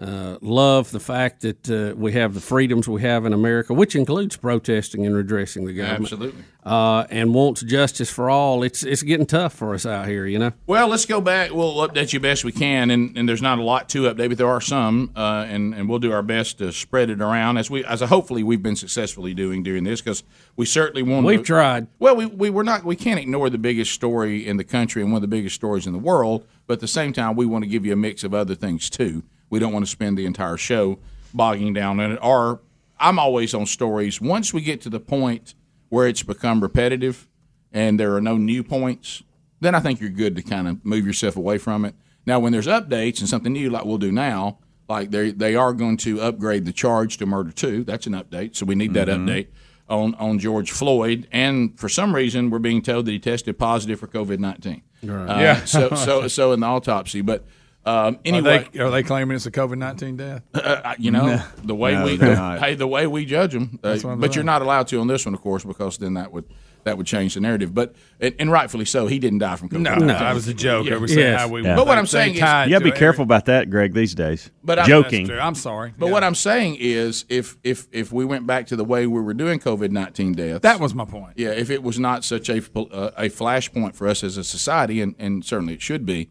[0.00, 3.94] Uh, love the fact that uh, we have the freedoms we have in America, which
[3.94, 6.04] includes protesting and redressing the government.
[6.04, 6.42] Absolutely.
[6.64, 8.62] uh, and wants justice for all.
[8.62, 10.52] It's it's getting tough for us out here, you know.
[10.66, 11.52] Well, let's go back.
[11.52, 14.38] We'll update you best we can, and, and there's not a lot to update, but
[14.38, 17.68] there are some, uh, and and we'll do our best to spread it around as
[17.68, 20.22] we as hopefully we've been successfully doing during this because
[20.56, 21.26] we certainly want.
[21.26, 21.88] We've to, tried.
[21.98, 22.84] Well, we we were not.
[22.84, 25.86] We can't ignore the biggest story in the country and one of the biggest stories
[25.86, 28.24] in the world, but at the same time, we want to give you a mix
[28.24, 29.24] of other things too.
[29.50, 30.98] We don't want to spend the entire show
[31.34, 32.18] bogging down in it.
[32.22, 32.60] Or
[32.98, 34.20] I'm always on stories.
[34.20, 35.54] Once we get to the point
[35.88, 37.28] where it's become repetitive
[37.72, 39.22] and there are no new points,
[39.60, 41.94] then I think you're good to kind of move yourself away from it.
[42.26, 45.72] Now, when there's updates and something new like we'll do now, like they they are
[45.72, 47.84] going to upgrade the charge to murder two.
[47.84, 49.28] That's an update, so we need that Mm-hmm.
[49.28, 49.46] update
[49.88, 51.26] on on George Floyd.
[51.32, 54.82] And for some reason, we're being told that he tested positive for COVID nineteen.
[55.02, 55.40] Right.
[55.40, 55.64] Yeah.
[55.64, 57.44] So so so in the autopsy, but.
[57.86, 60.42] Um, anyway, Are they, are they claiming it's a COVID nineteen death?
[60.54, 61.42] uh, you know No.
[61.64, 64.34] the way No, we the, hey the way we judge them, That's what I'm but
[64.34, 66.44] you're not allowed to on this one, of course, because then that would
[66.84, 67.74] that would change the narrative.
[67.74, 69.80] But and, and rightfully so, he didn't die from COVID.
[69.80, 70.90] No, no, that was a joke.
[70.90, 72.90] I was saying how we- But what I'm saying is, tied You got to be
[72.90, 74.50] to careful about that, Greg, these days.
[74.64, 75.30] But I'm- joking.
[75.30, 75.92] I'm sorry.
[75.98, 79.20] But what I'm saying is, if if if we went back to the way we
[79.20, 81.34] were doing COVID nineteen deaths, That was my point.
[81.36, 85.00] Yeah, if it was not such a uh, a flashpoint for us as a society,
[85.00, 86.30] and, and certainly it should be,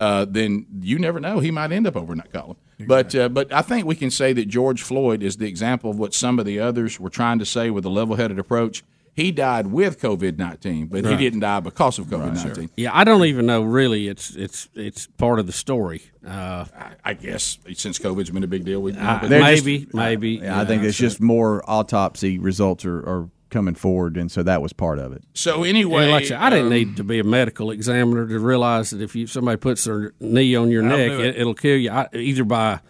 [0.00, 1.38] uh, then you never know.
[1.40, 2.56] He might end up over in that column.
[2.86, 5.98] But uh, but I think we can say that George Floyd is the example of
[5.98, 8.84] what some of the others were trying to say with a level headed approach.
[9.14, 11.12] He died with COVID nineteen, but Right.
[11.12, 12.68] he didn't die because of COVID nineteen.
[12.76, 13.62] Yeah, I don't even know.
[13.62, 16.02] Really, it's it's it's part of the story.
[16.26, 16.66] Uh,
[17.02, 19.30] I guess since COVID's been a big deal, we They're just-
[19.64, 20.30] maybe, maybe.
[20.42, 24.60] Yeah, I think it's just more autopsy results are, are coming forward, and so that
[24.60, 25.24] was part of it.
[25.32, 28.38] So anyway, like I, said, I didn't um, need to be a medical examiner to
[28.38, 31.20] realize that if you somebody puts their knee on your I'll neck, it.
[31.20, 31.36] it.
[31.36, 31.90] It, will kill you.
[31.90, 32.80] I, either by,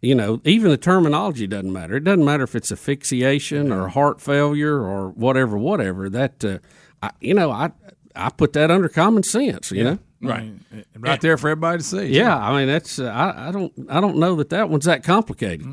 [0.00, 1.96] you know, even the terminology doesn't matter.
[1.96, 6.08] It doesn't matter if it's asphyxiation or heart failure or whatever, whatever.
[6.08, 6.58] That, uh,
[7.02, 7.72] I, you know, I
[8.14, 9.72] I put that under common sense.
[9.72, 9.98] You know.
[10.20, 10.52] Right.
[10.96, 12.06] Right there for everybody to see.
[12.06, 15.02] Yeah, I mean that's uh, I, I don't I don't know that that one's that
[15.02, 15.66] complicated.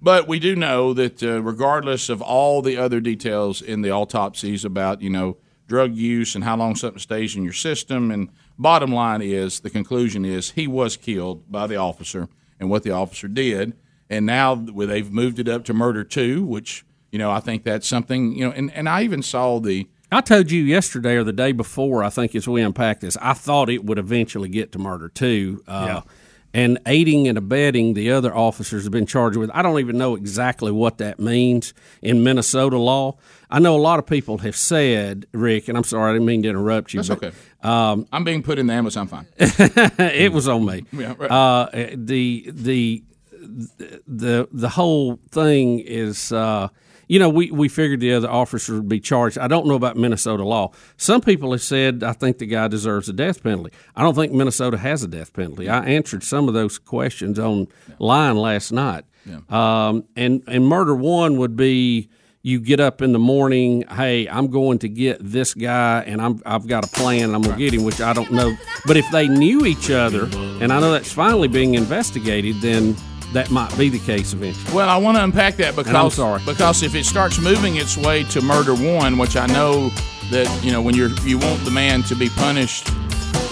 [0.00, 4.64] But we do know that uh, regardless of all the other details in the autopsies
[4.64, 8.28] about, you know, drug use and how long something stays in your system, and
[8.58, 12.28] bottom line is the conclusion is he was killed by the officer
[12.60, 13.74] and what the officer did.
[14.08, 17.88] And now they've moved it up to murder two, which, you know, I think that's
[17.88, 19.88] something, you know, and, and I even saw the.
[20.12, 23.32] I told you yesterday or the day before, I think as we unpack this, I
[23.32, 25.64] thought it would eventually get to murder two.
[25.66, 26.02] Uh,
[26.56, 29.50] And aiding and abetting the other officers have been charged with.
[29.52, 33.18] I don't even know exactly what that means in Minnesota law.
[33.50, 36.42] I know a lot of people have said, Rick, and I'm sorry, I didn't mean
[36.44, 37.02] to interrupt you.
[37.02, 37.36] That's but, okay.
[37.62, 38.96] Um, I'm being put in the ambulance.
[38.96, 39.26] I'm fine.
[39.38, 40.84] it was on me.
[40.92, 41.30] Yeah, right.
[41.30, 43.04] uh, the the
[44.06, 46.68] the the whole thing is, uh,
[47.08, 49.38] you know, we we figured the other officer would be charged.
[49.38, 50.72] I don't know about Minnesota law.
[50.96, 53.72] Some people have said I think the guy deserves a death penalty.
[53.94, 55.68] I don't think Minnesota has a death penalty.
[55.68, 59.04] I answered some of those questions online last night.
[59.48, 62.08] Um, and and murder one would be
[62.42, 66.40] you get up in the morning, hey, I'm going to get this guy, and I'm
[66.46, 68.56] I've got a plan, and I'm going to get him, which I don't know.
[68.86, 70.28] But if they knew each other,
[70.60, 72.94] and I know that's finally being investigated, then
[73.36, 74.74] that might be the case eventually.
[74.74, 76.42] Well, I want to unpack that because I'm sorry.
[76.46, 79.90] because if it starts moving its way to murder one, which I know
[80.30, 82.88] that you know when you're you want the man to be punished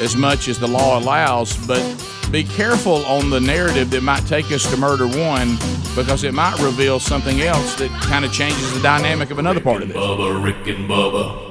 [0.01, 1.83] as much as the law allows, but
[2.31, 5.57] be careful on the narrative that might take us to murder one
[5.95, 9.83] because it might reveal something else that kind of changes the dynamic of another part
[9.83, 9.97] of this.
[9.97, 11.44] Bubba, Rick and Bubba.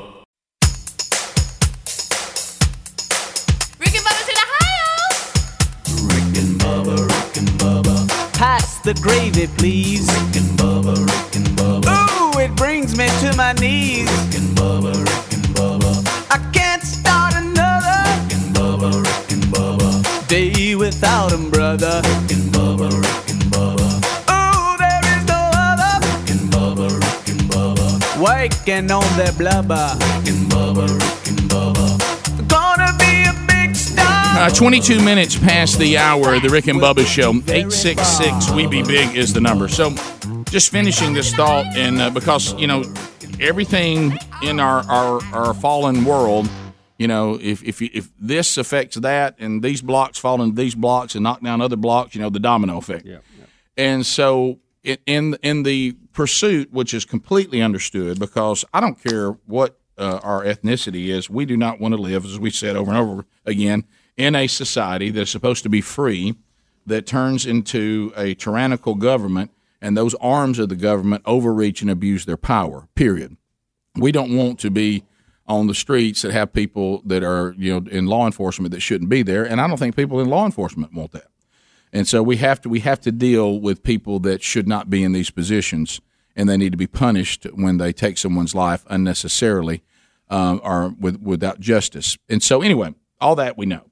[8.43, 10.05] Pass the gravy, please.
[10.05, 11.87] Rick and Bubba, Rick and Bubba.
[11.95, 14.11] Ooh, it brings me to my knees.
[14.11, 15.91] Rick and Bubba, Rick and Bubba.
[16.29, 20.27] I can't start another Rick and Bubba, Rick and Bubba.
[20.27, 22.01] day without 'em, brother.
[22.03, 23.87] Rick and Bubba, Rick and Bubba.
[24.35, 27.87] Ooh, there is no other Rick and Bubba, Rick and Bubba.
[28.19, 29.87] waking on their blubber.
[30.01, 31.92] Rick and Bubba, Rick and Bubba.
[34.35, 37.29] Uh, 22 minutes past the hour, the Rick and Bubba Show.
[37.29, 39.67] 866 We Be Big is the number.
[39.67, 39.91] So,
[40.45, 42.83] just finishing this thought, and uh, because, you know,
[43.39, 46.49] everything in our, our, our fallen world,
[46.97, 51.13] you know, if, if, if this affects that, and these blocks fall into these blocks
[51.13, 53.05] and knock down other blocks, you know, the domino effect.
[53.05, 53.19] Yeah.
[53.77, 59.33] And so, in in, in the pursuit, which is completely understood, because I don't care
[59.45, 62.89] what uh, our ethnicity is, we do not want to live, as we said over
[62.89, 63.83] and over again,
[64.17, 66.35] in a society that's supposed to be free,
[66.85, 69.51] that turns into a tyrannical government,
[69.81, 72.87] and those arms of the government overreach and abuse their power.
[72.95, 73.37] Period.
[73.95, 75.03] We don't want to be
[75.45, 79.09] on the streets that have people that are you know in law enforcement that shouldn't
[79.09, 81.27] be there, and I don't think people in law enforcement want that.
[81.91, 85.03] And so we have to we have to deal with people that should not be
[85.03, 86.01] in these positions,
[86.35, 89.83] and they need to be punished when they take someone's life unnecessarily
[90.29, 92.17] um, or with, without justice.
[92.27, 93.91] And so anyway, all that we know.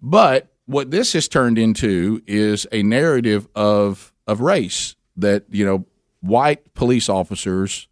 [0.00, 5.86] But what this has turned into is a narrative of of race that you know
[6.20, 7.88] white police officers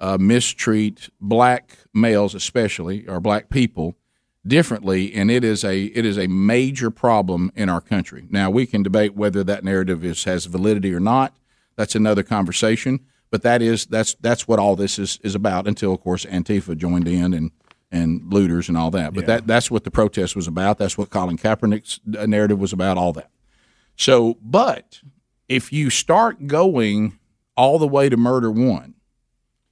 [0.00, 3.96] uh, mistreat black males, especially or black people,
[4.46, 8.26] differently, and it is a it is a major problem in our country.
[8.30, 11.36] Now we can debate whether that narrative is has validity or not.
[11.76, 13.00] That's another conversation.
[13.30, 15.66] But that is that's that's what all this is is about.
[15.66, 17.50] Until of course Antifa joined in and
[17.90, 19.14] and looters and all that.
[19.14, 20.78] But that that's what the protest was about.
[20.78, 22.98] That's what Colin Kaepernick's narrative was about.
[22.98, 23.30] All that.
[23.96, 25.00] So, but
[25.48, 27.18] if you start going
[27.56, 28.94] all the way to murder one,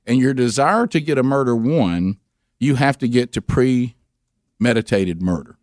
[0.06, 2.18] and your desire to get a murder one,
[2.58, 5.58] you have to get to premeditated murder.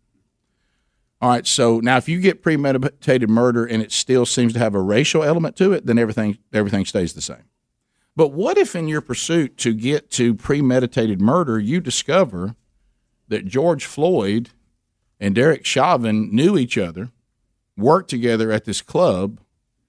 [1.20, 4.74] All right, so now if you get premeditated murder and it still seems to have
[4.74, 7.44] a racial element to it, then everything everything stays the same.
[8.16, 12.54] But what if in your pursuit to get to premeditated murder, you discover
[13.28, 14.50] that George Floyd
[15.18, 17.10] and Derek Chauvin knew each other,
[17.76, 19.40] worked together at this club,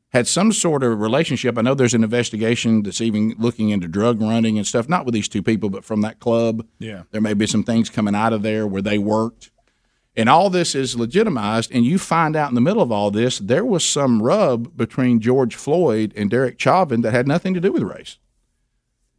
[0.10, 1.58] had some sort of relationship.
[1.58, 5.14] I know there's an investigation that's even looking into drug running and stuff, not with
[5.14, 6.66] these two people, but from that club.
[6.80, 7.04] Yeah.
[7.12, 9.52] There may be some things coming out of there where they worked.
[10.18, 13.38] And all this is legitimized, and you find out in the middle of all this,
[13.40, 17.72] there was some rub between George Floyd and Derek Chauvin that had nothing to do
[17.74, 18.18] with race.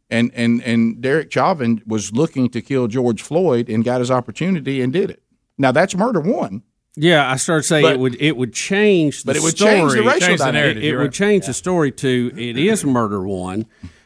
[0.09, 4.81] And and and Derek Chauvin was looking to kill George Floyd and got his opportunity
[4.81, 5.21] and did it.
[5.57, 6.63] Now that's murder one.
[6.95, 9.71] Yeah, I started saying But- it would it would change the But it would story.
[9.73, 11.11] change the racial Change the narrative, It, it would right.
[11.13, 13.65] change the story to it is murder one,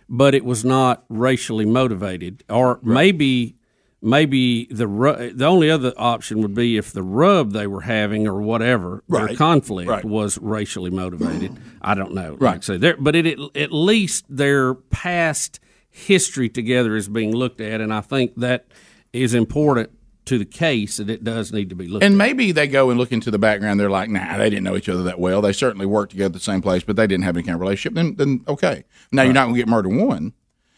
[0.09, 3.55] but it was not racially motivated, or maybe
[4.01, 8.27] maybe the ru- the only other option would be if the rub they were having
[8.27, 10.03] or whatever their conflict Right.
[10.05, 11.57] was racially motivated.
[11.81, 12.31] I don't know.
[12.39, 12.53] Right.
[12.53, 17.61] Like say, there, but it, it at least their past history together is being looked
[17.61, 18.65] at, and I think that
[19.13, 19.91] is important
[20.23, 22.17] to the case that it does need to be looked And at.
[22.17, 23.79] maybe they go and look into the background.
[23.79, 25.41] They're like, nah, they didn't know each other that well.
[25.41, 27.61] They certainly worked together at the same place, but they didn't have any kind of
[27.61, 27.95] relationship.
[27.95, 28.83] Then, then okay.
[29.11, 30.33] Now you're not going to get murder one,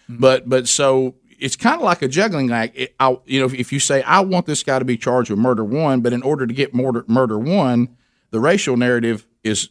[0.09, 2.77] but but so it's kind of like a juggling act.
[2.77, 5.29] It, I, you know, if, if you say I want this guy to be charged
[5.29, 7.97] with murder one, but in order to get murder murder one,
[8.31, 9.69] the racial narrative is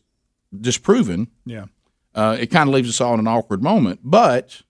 [0.59, 1.29] disproven.
[1.45, 1.67] Yeah.
[2.15, 4.01] Uh, it kind of leaves us all in an awkward moment.
[4.05, 4.63] But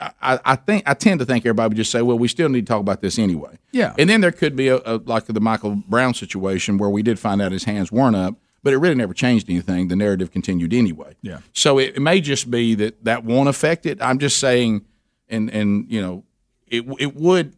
[0.00, 2.66] I, I think I tend to think everybody would just say, "Well, we still need
[2.66, 3.94] to talk about this anyway." Yeah.
[3.98, 7.18] And then there could be a, a like the Michael Brown situation where we did
[7.18, 9.88] find out his hands weren't up, but it really never changed anything.
[9.88, 11.16] The narrative continued anyway.
[11.22, 11.38] Yeah.
[11.52, 14.00] So it, it may just be that that won't affect it.
[14.02, 14.84] I'm just saying,
[15.28, 16.24] and and you know,
[16.66, 17.54] it it would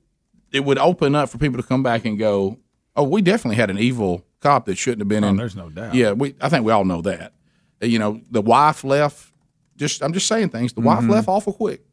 [0.52, 2.58] it would open up for people to come back and go,
[2.94, 5.70] "Oh, we definitely had an evil cop that shouldn't have been Oh, in." there's no
[5.70, 5.94] doubt.
[5.94, 7.32] Yeah, we I think we all know that.
[7.80, 9.32] You know, the wife left.
[9.76, 10.72] Just I'm just saying things.
[10.72, 11.10] The wife Mhm.
[11.10, 11.84] left awful quick.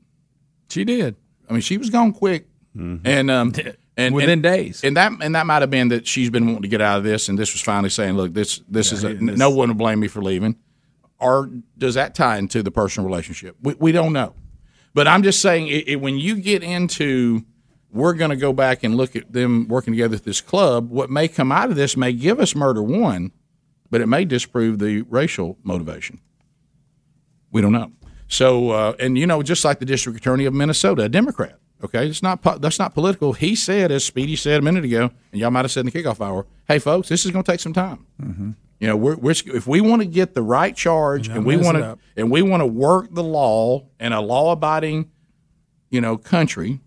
[0.70, 1.16] She did.
[1.50, 3.54] I mean, she was gone quick, and um,
[3.98, 4.84] and Within and- days.
[4.84, 7.04] And that and that might have been that she's been wanting to get out of
[7.04, 10.00] this, and this was finally saying, "Look, this this is a, no one will blame
[10.00, 10.56] me for leaving."
[11.20, 13.56] Or does that tie into the personal relationship?
[13.62, 14.34] We we don't know,
[14.94, 17.44] but I'm just saying it, it, when you get into
[17.94, 20.90] we're going to go back and look at them working together at this club.
[20.90, 23.32] What may come out of this may give us murder one,
[23.90, 26.20] but it may disprove the racial motivation.
[27.52, 27.92] We don't know.
[28.28, 31.60] So, uh, and you know, just like the district attorney of Minnesota, a Democrat.
[31.84, 33.34] Okay, it's not po- that's not political.
[33.34, 35.92] He said, as Speedy said a minute ago, and y'all might have said in the
[35.92, 38.08] kickoff hour, "Hey, folks, this is going to take some time.
[38.84, 41.78] You know, we're, we're if we want to get the right charge And we want
[41.78, 45.10] to and we want to work the law in a law-abiding,
[45.90, 46.82] you know, country.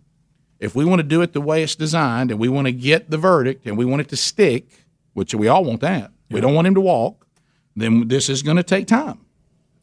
[0.61, 3.09] If we want to do it the way it's designed, and we want to get
[3.09, 4.85] the verdict, and we want it to stick,
[5.15, 6.11] which we all want that.
[6.29, 7.27] We don't want him to walk.
[7.75, 9.21] Then this is going to take time.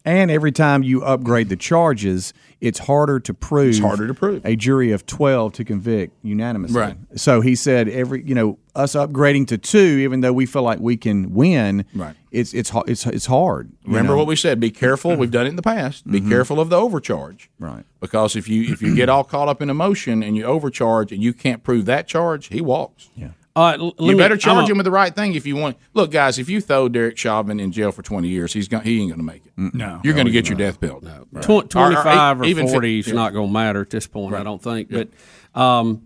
[0.06, 3.70] And every time you upgrade the charges, it's harder to prove.
[3.70, 4.46] It's harder to prove.
[4.46, 6.80] A jury of twelve to convict unanimously.
[6.80, 6.98] Right.
[7.16, 10.80] So he said every you know us upgrading to two, even though we feel like
[10.80, 11.86] we can win.
[11.94, 12.16] Right.
[12.32, 13.72] It's it's it's it's hard.
[13.86, 14.18] Remember know?
[14.18, 14.60] what we said.
[14.60, 15.16] Be careful.
[15.16, 16.10] We've done it in the past.
[16.10, 16.30] Be Mhm.
[16.30, 17.50] careful of the overcharge.
[17.60, 17.84] Right.
[18.00, 21.22] Because if you if you get all caught up in emotion and you overcharge and
[21.22, 23.10] you can't prove that charge, he walks.
[23.16, 23.30] Yeah.
[23.56, 25.78] Uh, l- you better charge I'm him with the right thing if you want.
[25.94, 29.00] Look, guys, if you throw Derek Chauvin in jail for twenty years, he's going he
[29.00, 29.52] ain't going to make it.
[29.56, 31.06] No, you're going to No, get your death penalty.
[31.42, 34.42] Tw- 25 or, even 40 fif- is not going to matter at this point, I
[34.42, 34.90] don't think.
[34.90, 35.10] But
[35.54, 36.02] um,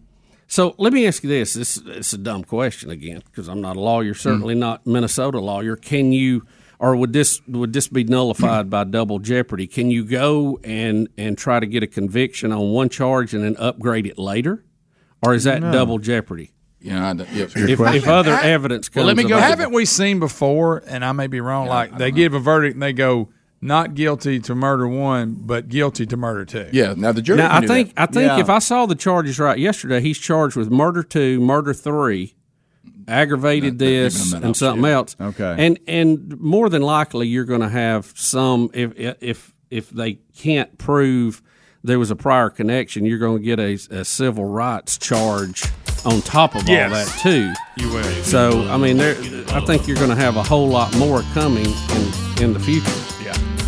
[0.48, 1.54] so let me ask you this.
[1.54, 4.60] This it's a dumb question again because I'm not a lawyer, certainly Mm.
[4.60, 5.76] not Minnesota lawyer.
[5.76, 6.46] Can you
[6.80, 9.68] or would this would this be nullified by double jeopardy?
[9.68, 13.56] Can you go and and try to get a conviction on one charge and then
[13.58, 14.64] upgrade it later?
[15.24, 15.72] Or is that No.
[15.72, 16.52] double jeopardy?
[16.80, 19.38] Yeah, I don't- If, if other evidence comes, go.
[19.40, 20.84] Haven't we seen before?
[20.88, 21.68] And I may be wrong.
[21.68, 23.30] like they give a verdict and they go
[23.62, 26.70] not guilty to murder one, but guilty to murder two.
[26.72, 26.94] Yeah.
[26.96, 30.18] Now the Now, I think I think if I saw the charges right yesterday, he's
[30.20, 32.36] charged with murder two, murder three,
[33.08, 35.16] aggravated this, and something else.
[35.20, 35.56] Okay.
[35.58, 40.78] and and more than likely, you're going to have some if if if they can't
[40.78, 41.42] prove
[41.84, 45.64] there was a prior connection, you're going to get a, a civil rights charge
[46.06, 46.92] on top of Yes.
[46.92, 47.54] all that too.
[47.84, 48.04] You will.
[48.24, 49.16] So I mean, there,
[49.50, 52.92] I think you're going to have a whole lot more coming in in the future.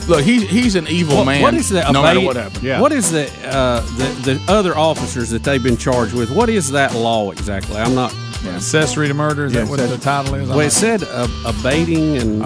[0.09, 0.15] Yeah.
[0.15, 1.41] Look, he's he's an evil What- man.
[1.41, 2.81] What is the No matter abate- what happens.
[2.81, 6.31] What is the, uh, the the other officers that they've been charged with?
[6.31, 7.77] What is that law exactly?
[7.77, 8.13] I'm not.
[8.55, 9.45] Accessory to murder.
[9.47, 10.47] Is Yeah, that what the title is?
[10.47, 12.41] Well, it said uh, abating and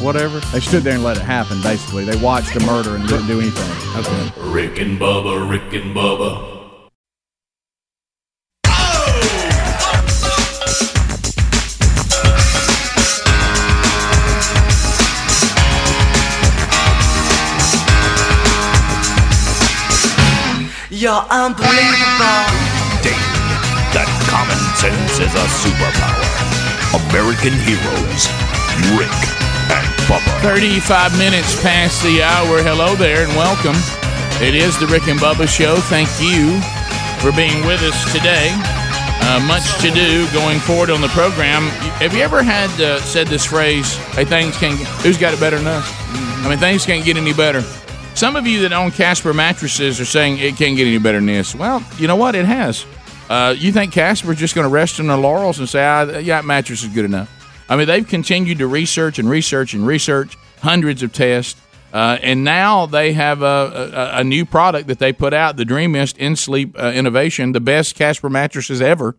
[0.00, 0.38] whatever.
[0.52, 1.60] They stood there and let it happen.
[1.62, 3.98] Basically, they watched the murder and didn't do anything.
[3.98, 4.32] Okay.
[4.50, 6.61] Rick and Bubba, Rick and Bubba.
[21.02, 22.46] You're unbelievable.
[23.90, 26.22] That common sense is a superpower.
[27.10, 28.30] American heroes,
[28.94, 29.10] Rick
[29.74, 30.30] and Bubba.
[30.46, 32.62] 35 minutes past the hour.
[32.62, 33.74] Hello there and welcome.
[34.38, 35.74] It is the Rick and Bubba Show.
[35.90, 36.54] Thank you
[37.18, 38.54] for being with us today.
[39.26, 41.66] Uh, much to do going forward on the program.
[41.98, 45.40] Have you ever had uh, said this phrase, hey, things can't get, who's got it
[45.40, 45.90] better than us?
[46.46, 47.66] I mean, things can't get any better.
[48.14, 51.26] Some of you that own Casper mattresses are saying it can't get any better than
[51.26, 51.54] this.
[51.54, 52.34] Well, you know what?
[52.34, 52.86] It has.
[53.28, 56.40] Uh, you think Casper's just going to rest on their laurels and say, ah, yeah,
[56.42, 57.30] mattress is good enough?
[57.68, 61.60] I mean, they've continued to research and research and research hundreds of tests,
[61.92, 65.64] uh, and now they have a, a, a new product that they put out, the
[65.64, 69.16] Dream Mist In Sleep uh, Innovation, the best Casper mattresses ever.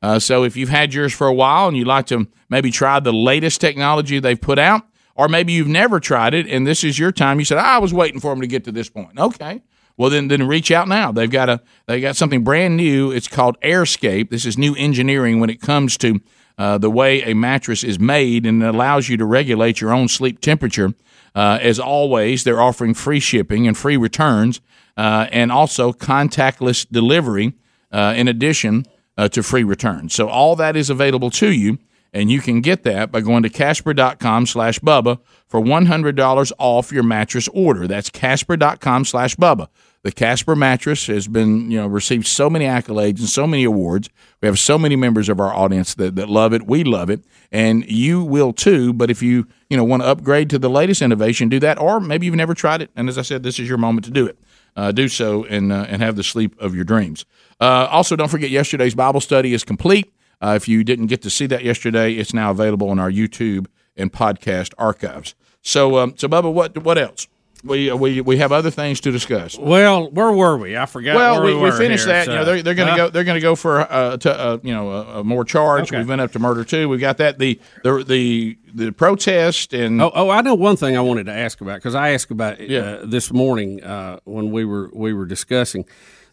[0.00, 3.00] Uh, so if you've had yours for a while and you'd like to maybe try
[3.00, 4.82] the latest technology they've put out,
[5.16, 7.78] or maybe you've never tried it and this is your time, you said, "Ah, I
[7.78, 9.18] was waiting for them to get to this point.
[9.18, 9.62] Okay.
[9.96, 11.10] Well, then, then reach out now.
[11.10, 13.10] They've got a they got something brand new.
[13.10, 14.30] It's called AirScape.
[14.30, 16.20] This is new engineering when it comes to
[16.58, 20.08] uh, the way a mattress is made, and it allows you to regulate your own
[20.08, 20.92] sleep temperature.
[21.34, 24.60] Uh, as always, they're offering free shipping and free returns,
[24.96, 27.54] uh, and also contactless delivery.
[27.92, 28.84] Uh, in addition
[29.16, 31.78] uh, to free returns, so all that is available to you.
[32.16, 37.02] And you can get that by going to Casper.com slash Bubba for $100 off your
[37.02, 37.86] mattress order.
[37.86, 39.68] That's Casper.com slash Bubba.
[40.02, 44.08] The Casper mattress has been, you know, received so many accolades and so many awards.
[44.40, 46.66] We have so many members of our audience that, that love it.
[46.66, 47.22] We love it.
[47.52, 48.94] And you will too.
[48.94, 51.78] But if you, you know, want to upgrade to the latest innovation, do that.
[51.78, 52.90] Or maybe you've never tried it.
[52.96, 54.38] And as I said, this is your moment to do it.
[54.74, 57.26] Uh, do so and, uh, and have the sleep of your dreams.
[57.60, 60.10] Uh, also, don't forget yesterday's Bible study is complete.
[60.40, 63.66] Uh, if you didn't get to see that yesterday, it's now available on our YouTube
[63.96, 65.34] and podcast archives.
[65.62, 67.26] So, um, so Bubba, what what else?
[67.64, 69.58] We we we have other things to discuss.
[69.58, 70.76] Well, where were we?
[70.76, 71.16] I forgot.
[71.16, 72.26] Well, where we, we, we finished here, that.
[72.26, 73.08] so- You know, they're, they're going to go.
[73.08, 75.84] They're going to go for uh, to, uh, you know a, a more charge.
[75.84, 75.96] Okay.
[75.98, 76.88] We've been up to murder too.
[76.88, 77.38] We've got that.
[77.38, 81.32] The the the the protest and Oh, oh, I know one thing I wanted to
[81.32, 82.80] ask about because I asked about it Yeah.
[82.80, 85.86] uh, this morning uh, when we were we were discussing.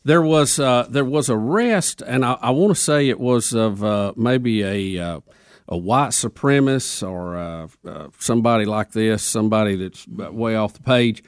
[0.06, 3.54] There was uh, there was a arrest, and I, I want to say it was
[3.54, 5.20] of uh, maybe a uh,
[5.68, 11.24] a white supremacist or uh, uh, somebody like this, somebody that's way off the page.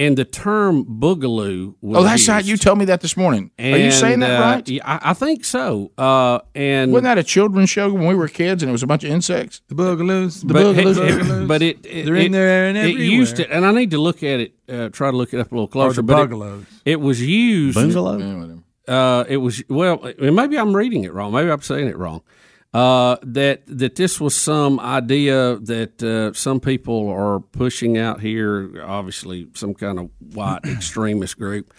[0.00, 1.74] And the term boogaloo.
[1.82, 2.42] Was oh, that's right.
[2.42, 3.50] You told me that this morning.
[3.58, 4.66] Are you saying that uh, right?
[4.66, 5.92] yeah, I, I think so.
[5.98, 8.86] Uh, and Wasn't that a children's show when we were kids and it was a
[8.86, 9.60] bunch of insects?
[9.68, 10.40] The boogaloos.
[10.40, 11.42] The but boogaloos.
[11.42, 13.52] It, but it, it They're in there and it used everywhere.
[13.52, 14.54] it, and I need to look at it.
[14.66, 15.96] Uh, try to look it up a little closer.
[15.96, 17.74] the but it- It, was used.
[17.74, 18.62] Bungalow?
[18.88, 20.02] Uh, it was well.
[20.02, 21.32] and Maybe I'm reading it wrong.
[21.34, 22.22] Maybe I'm saying it wrong.
[22.72, 28.84] Uh, that that this was some idea that uh, some people are pushing out here.
[28.86, 31.72] Obviously, some kind of white extremist group.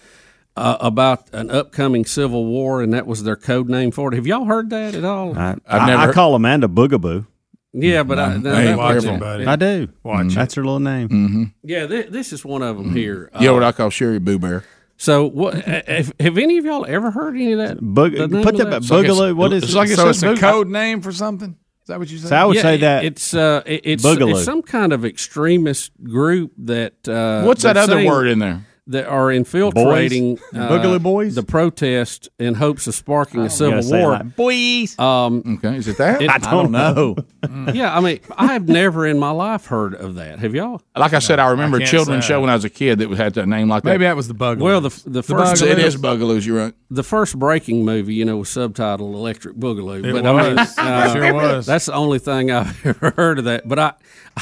[0.57, 4.15] Uh, about an upcoming civil war, and that was their code name for it.
[4.17, 5.37] Have y'all heard that at all?
[5.37, 7.25] I, I've I, never- I call Amanda Boogaboo.
[7.71, 9.19] yeah, but I, Hey, that, watch was it, it.
[9.21, 9.45] buddy.
[9.45, 9.87] I do.
[10.03, 10.35] Watch it.
[10.35, 11.07] That's her little name.
[11.07, 11.43] Mm-hmm.
[11.63, 13.29] Yeah, th- this is one of them here.
[13.39, 14.65] You know Uh, what I call Sherry Boo Bear?
[15.01, 17.79] So, what have, have any of y'all ever heard any of that?
[17.79, 18.81] Boog- the put of that- that?
[18.83, 19.75] Boogaloo, what is It's it?
[19.75, 21.49] like So it's it's a a code name for something.
[21.81, 22.27] Is that what you said?
[22.29, 25.91] So I would Yeah, say that it's uh, it- it's, it's some kind of extremist
[26.03, 27.07] group that.
[27.07, 28.63] Uh, What's that other saying word in there?
[28.91, 30.41] That are infiltrating Boys?
[30.53, 31.35] Boogaloo boys?
[31.35, 34.11] the protest in hopes of sparking a civil war.
[34.11, 34.97] like, boys.
[34.99, 36.21] Um, Okay, is it that?
[36.21, 37.15] it- I don't know.
[37.73, 40.39] yeah, I mean, I have never in my life heard of that.
[40.39, 40.81] Have y'all?
[40.95, 42.29] Like I said, I remember I a can't children's say.
[42.33, 43.89] show when I was a kid that had that name like that.
[43.89, 44.59] Maybe that was the bug.
[44.59, 46.45] Well, the the first it is Bugaloos.
[46.45, 46.73] You're right.
[46.89, 50.75] the first breaking movie, you know, was subtitled "Electric Boogaloo." It but I mean, was.
[50.77, 51.65] It sure was.
[51.65, 53.67] That's the only thing I've ever heard of that.
[53.67, 53.93] But I,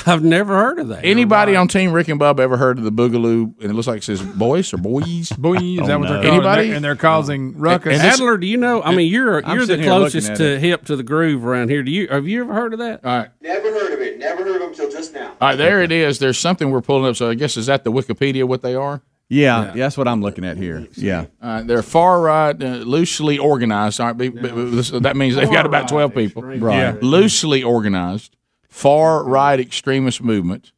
[0.06, 1.04] I've never heard of that.
[1.06, 3.60] Anybody on Team Rick and Bob ever heard of the Boogaloo?
[3.62, 5.30] And it looks like it says boys or boys.
[5.38, 6.30] Boy, is that what they're no.
[6.30, 6.34] calling?
[6.34, 6.72] Anybody?
[6.72, 7.93] And they're causing ruckus.
[7.93, 8.82] And this- Adler, do you know?
[8.82, 10.60] I mean, you're I'm you're the sitting here looking closest at to it.
[10.62, 11.84] hip to the groove around here.
[11.84, 13.04] Do you have you ever heard of that?
[13.06, 13.30] All right.
[13.41, 14.20] Never heard of it.
[14.20, 15.28] Never heard of them till just now.
[15.41, 16.20] All right, there it is.
[16.20, 17.16] There's something we're pulling up.
[17.16, 19.02] So I guess is that the Wikipedia what they are?
[19.32, 20.88] Yeah, that's what I'm looking at here.
[20.95, 21.26] Yeah.
[21.41, 24.00] All right, they're far right, uh, loosely organized.
[24.00, 26.41] All right, but- but- but this- that means they've got about twelve people.
[26.41, 26.76] Right.
[26.76, 26.95] Yeah.
[27.00, 28.36] Loosely organized,
[28.80, 30.72] far right extremist movement.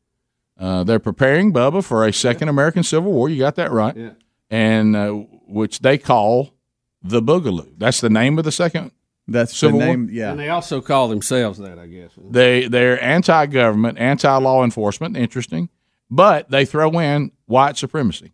[0.60, 3.30] Uh, they're preparing Bubba for a second American Civil War.
[3.30, 3.96] You got that right,
[4.50, 5.12] and uh,
[5.48, 6.54] which they call
[7.04, 7.74] the Boogaloo.
[7.78, 8.92] That's the name of the second.
[9.28, 9.98] That's Civil the War?
[10.10, 10.32] Yeah.
[10.32, 12.12] And they also call themselves that, I guess.
[12.18, 15.16] They they're anti-government, anti-law enforcement.
[15.16, 15.70] Interesting,
[16.10, 18.34] but they throw in white supremacy.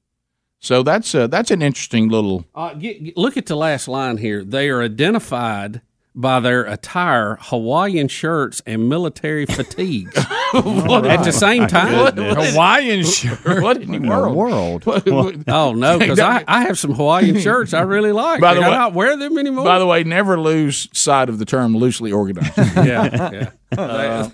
[0.59, 2.45] So that's uh, that's an interesting little.
[2.55, 4.43] Uh, get, get- look at the last line here.
[4.43, 5.81] They are identified
[6.19, 12.15] by their attire, Hawaiian shirts, and military fatigues at the same time.
[12.17, 13.61] Hawaiian shirt.
[13.61, 14.35] What in the world?
[14.35, 15.43] World.
[15.47, 18.41] Oh no, because I, I have some Hawaiian shirts I really like.
[18.41, 19.63] By the and I way- don't wear them anymore.
[19.63, 22.57] By the way, never lose sight of the term loosely organized.
[22.57, 23.49] yeah, yeah.
[23.77, 24.29] Uh,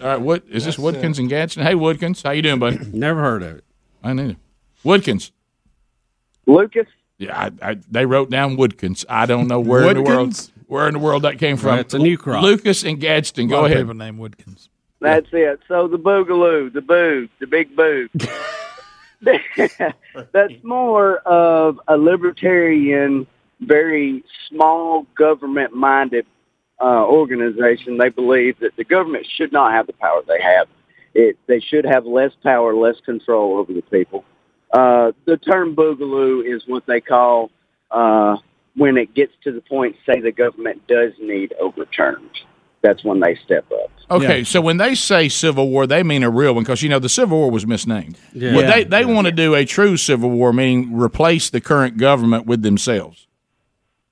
[0.00, 0.78] all right, what is this?
[0.78, 1.62] Woodkins and Gadsden.
[1.64, 2.78] Hey, Woodkins, how you doing, buddy?
[2.92, 3.64] Never heard of it.
[4.02, 4.36] I neither.
[4.82, 5.30] Woodkins.
[6.46, 6.86] Lucas.
[7.18, 9.04] Yeah, I, I, they wrote down Woodkins.
[9.08, 10.50] I don't know where in the world Woodkins?
[10.70, 11.80] Where in the world that came from.
[11.80, 12.44] It's a new crop.
[12.44, 13.48] Lucas and Gadsden.
[13.48, 13.78] Go ahead.
[13.78, 14.68] people named Woodkins.
[15.00, 15.58] That's it.
[15.66, 18.08] So the boogaloo, the boo, the big boo.
[20.32, 23.26] That's more of a libertarian,
[23.58, 26.24] very small government minded
[26.80, 27.98] uh, organization.
[27.98, 30.68] They believe that the government should not have the power they have.
[31.14, 34.24] It, they should have less power, less control over the people.
[34.72, 37.50] Uh, the term boogaloo is what they call
[37.90, 38.36] uh,
[38.80, 42.30] when it gets to the point, say the government does need overturned.
[42.80, 43.90] That's when they step up.
[44.10, 46.98] Okay, so when they say Civil War, they mean a real one because you know
[46.98, 48.16] the Civil War was misnamed.
[48.32, 48.54] Yeah.
[48.54, 48.70] Well, Yeah.
[48.76, 52.62] they they want to do a true Civil War, meaning replace the current government with
[52.62, 53.26] themselves.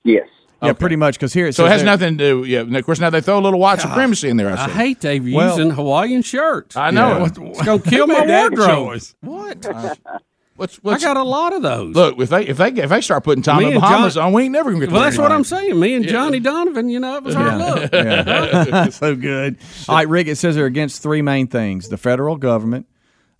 [0.04, 0.28] Yes.
[0.62, 1.14] Yeah, pretty much.
[1.14, 2.44] Because here it So it has nothing to do.
[2.44, 4.50] Yeah, and of course now they throw a little white ah, supremacy in there.
[4.50, 6.76] I, I hate they've Well- using Hawaiian shirts.
[6.76, 7.24] I know.
[7.24, 8.88] It's gonna kill my made that wardrobe.
[8.90, 9.14] choice?
[10.58, 10.72] What?
[10.72, 11.94] What's, I what's got a lot of those.
[11.94, 14.32] look if they if they if they start putting Tommy Me and Bahamas John- on,
[14.32, 14.92] we ain't never gonna get.
[14.92, 15.30] well, to that's the what.
[15.30, 15.78] I'm saying.
[15.78, 17.92] Me and Johnny Donovan, you know, it was our look.
[17.92, 18.88] Yeah.
[18.90, 19.56] so good.
[19.88, 22.86] All right, Rick, it says they're against three main things the federal government,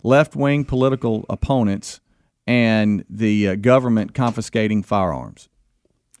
[0.01, 1.99] left wing political opponents,
[2.47, 5.49] and the uh, government confiscating firearms.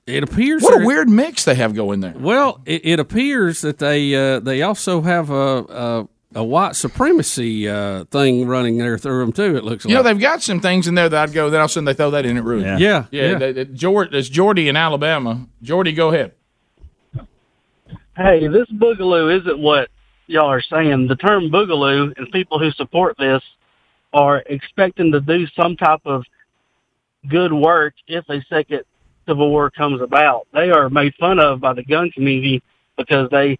[0.05, 2.15] It appears What a weird mix they have going there.
[2.17, 7.67] Well, it, it appears that they uh, they also have a a, a white supremacy
[7.67, 9.57] uh, thing running there through them too.
[9.57, 11.49] It looks You know, they've got some things in there that I'd go.
[11.49, 12.63] Then all of a sudden they throw that in at Rudy.
[12.65, 12.77] Yeah.
[12.77, 13.29] yeah, yeah.
[13.31, 13.37] yeah.
[13.39, 15.47] they- they- Jord, it's Jordy in Alabama.
[15.63, 16.33] Jordy, go ahead.
[18.15, 19.89] hey, this boogaloo isn't what
[20.27, 21.07] y'all are saying.
[21.07, 23.41] The term boogaloo and people who support this
[24.13, 26.23] are expecting to do some type of
[27.27, 28.81] good work if a second
[29.27, 30.47] civil war comes about.
[30.53, 32.61] They are made fun of by the gun community
[32.97, 33.57] because they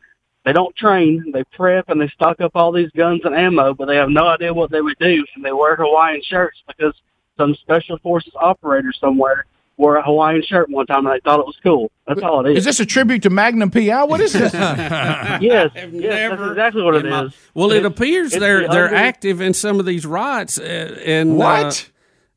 [0.49, 3.85] they don't train, they prep and they stock up all these guns and ammo, but
[3.85, 6.93] they have no idea what they would do and they wear Hawaiian shirts because
[7.37, 9.45] some special forces operator somewhere
[9.77, 11.91] wore a Hawaiian shirt one time and they thought it was cool.
[12.07, 12.57] That's all it is.
[12.59, 14.03] Is this a tribute to Magnum PI?
[14.05, 14.51] What is this?
[14.53, 17.33] yes, yes, never that's exactly what it in my- is.
[17.53, 20.57] Well, it It's- appears they're the they're under- active in some of these riots.
[20.59, 21.89] Uh, and What?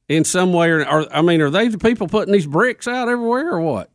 [0.08, 3.08] in some way, or, or I mean, are they the people putting these bricks out
[3.08, 3.88] everywhere, or what?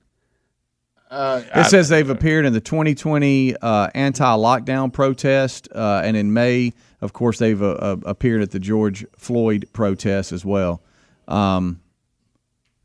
[1.09, 6.73] Uh, It says they've appeared in the 2020 uh, anti-lockdown protest, uh, and in May,
[7.01, 10.81] of course, they've uh, uh, appeared at the George Floyd protest as well.
[11.27, 11.79] Um,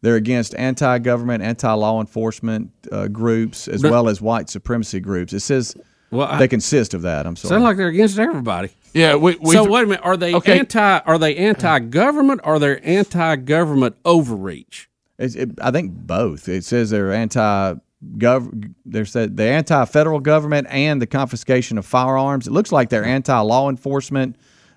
[0.02, 5.32] they're against anti-government, anti-law enforcement uh, groups, as But- well as white supremacy groups.
[5.32, 5.74] It says
[6.10, 7.26] Well, I- they consist of that.
[7.26, 7.50] I'm sorry.
[7.50, 8.70] Sound like they're against everybody.
[8.94, 9.14] yeah.
[9.16, 10.58] We, we, so wait a minute, are they Okay.
[10.60, 10.98] anti?
[10.98, 12.40] Are they anti-government?
[12.44, 14.88] Or are they anti-government overreach?
[15.18, 16.48] It, I think both.
[16.48, 17.74] It says they're anti.
[18.18, 22.46] Gov, there's the, the anti-federal government and the confiscation of firearms.
[22.46, 24.36] It looks like they're anti-law enforcement,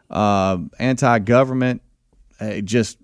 [0.09, 1.81] uh, anti-government.
[2.39, 2.97] Uh, just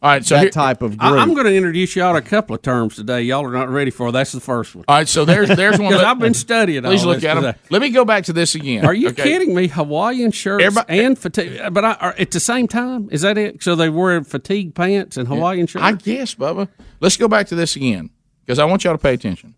[0.00, 1.12] All right, so that here- type of group.
[1.12, 3.22] I, am going to introduce y'all to a couple of terms today.
[3.22, 4.10] Y'all are not ready for.
[4.12, 4.84] That's the first one.
[4.88, 5.88] All right, so there's there's one.
[5.92, 6.82] Because I've been studying.
[6.84, 7.54] Please all look this at them.
[7.70, 8.84] Let me go back to this again.
[8.86, 9.24] Are you Okay.
[9.24, 9.66] kidding me?
[9.66, 13.62] Hawaiian shirts Everybody- and fatigue, but I, are, at the same time, is that it?
[13.62, 15.84] So they wear fatigue pants and Hawaiian shirts.
[15.84, 16.68] I guess, Bubba.
[17.00, 18.10] Let's go back to this again
[18.46, 19.56] because I want y'all to pay attention.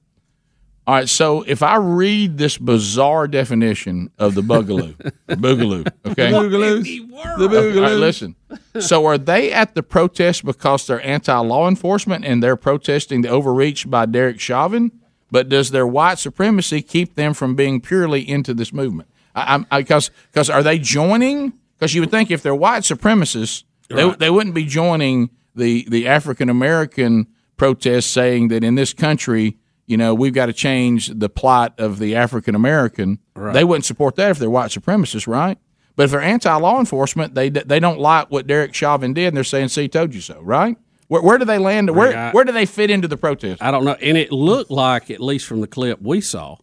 [0.86, 4.94] All right, so if I read this bizarre definition of the boogaloo,
[5.28, 6.84] boogaloo, okay, Boogaloos.
[6.84, 8.00] The Okay, all right, boogaloo.
[8.00, 8.34] listen.
[8.80, 13.88] So are they at the protest because they're anti-law enforcement and they're protesting the overreach
[13.88, 14.90] by Derek Chauvin?
[15.30, 19.08] But does their white supremacy keep them from being purely into this movement?
[19.36, 21.52] I, I, because because are they joining?
[21.78, 24.18] Because you would think if they're white supremacists, they, Right.
[24.18, 29.56] they wouldn't be joining the the African American protests saying that in this country,
[29.90, 33.18] you know, we've got to change the plight of the African American.
[33.34, 33.52] Right.
[33.52, 35.58] They wouldn't support that if they're white supremacists, right?
[35.96, 39.44] But if they're anti-law enforcement, they they don't like what Derek Chauvin did, and they're
[39.44, 40.76] saying, "See, told you so." Right?
[41.08, 41.90] Where, where do they land?
[41.90, 42.32] Where Right.
[42.32, 43.60] where do they fit into the protest?
[43.60, 43.96] I don't know.
[44.00, 46.56] And it looked like, at least from the clip we saw,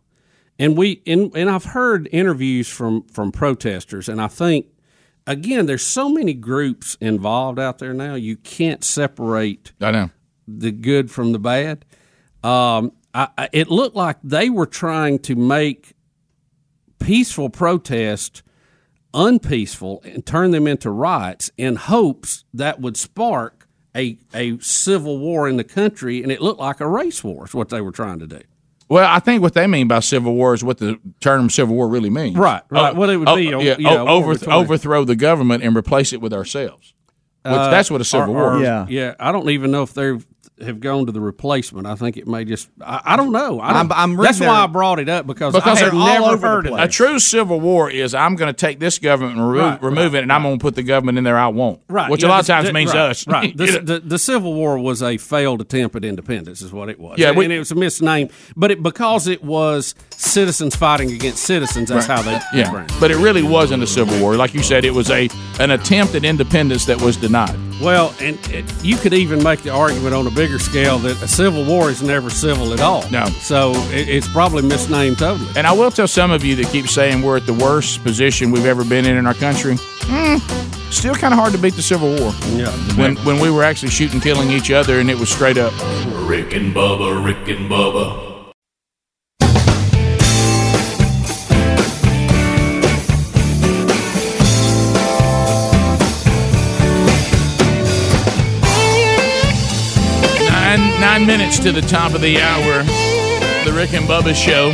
[0.58, 4.68] and we and, and I've heard interviews from from protesters, and I think
[5.28, 8.16] again, there's so many groups involved out there now.
[8.16, 9.74] You can't separate.
[9.82, 10.10] I know
[10.48, 11.84] the good from the bad.
[12.44, 15.94] Um, I, I, it looked like they were trying to make
[17.00, 18.44] peaceful protest
[19.14, 25.48] unpeaceful and turn them into riots in hopes that would spark a, a civil war
[25.50, 28.20] in the country, and it looked like a race war is what they were trying
[28.20, 28.42] to do.
[28.90, 31.88] Well, I think what they mean by civil war is what the term civil war
[31.90, 32.38] really means.
[32.38, 32.94] Right, right.
[32.94, 36.14] Oh, What it would oh, be, yeah, you know, overth- overthrow the government and replace
[36.14, 36.94] it with ourselves.
[37.44, 38.90] Which, Uh, that's what a civil or- war or- is.
[38.90, 40.18] Yeah, I don't even know if they
[40.62, 41.86] have gone to the replacement.
[41.86, 42.70] I think it may just.
[42.82, 43.60] I, I don't know.
[43.62, 45.94] I don't, I'm- I'm that's reading why I brought it up because, Because I had
[45.94, 46.82] they're all never over heard the place.
[46.82, 46.86] it.
[46.86, 50.16] A true civil war is I'm going to take this government and remove, Right, remove
[50.16, 51.82] it, and I'm going to put the government in there I want.
[51.90, 53.28] Right, Which yeah, a lot of times the- means right, us.
[53.28, 53.54] Right.
[53.60, 53.72] You?
[53.72, 57.20] The, the, the Civil War was a failed attempt at independence, is what it was.
[57.20, 61.12] Yeah, and, we- and it was a misname, but it because it was citizens fighting
[61.12, 61.90] against citizens.
[61.90, 62.16] That's Right.
[62.18, 64.36] how they Yeah, framed but it really wasn't a civil war.
[64.36, 65.30] Like you said, it was a
[65.60, 67.56] an attempt at independence that was denied.
[67.82, 71.28] Well, and it, you could even make the argument on a bigger scale that a
[71.28, 73.10] civil war is never civil at all.
[73.10, 73.26] No.
[73.26, 75.50] So it, it's probably misnamed totally.
[75.58, 78.52] And I will tell some of you that keep saying we're at the worst position
[78.52, 79.76] we've ever been in in our country.
[79.76, 80.40] Mm,
[80.90, 82.34] still kind of hard to beat the Civil War.
[82.56, 82.72] Yeah.
[82.96, 85.74] When when we were actually shooting, killing each other, and it was straight up.
[86.26, 88.27] Rick and Bubba, Rick and Bubba.
[101.00, 102.84] Nine minutes to the top of the hour.
[103.64, 104.72] The Rick and Bubba Show.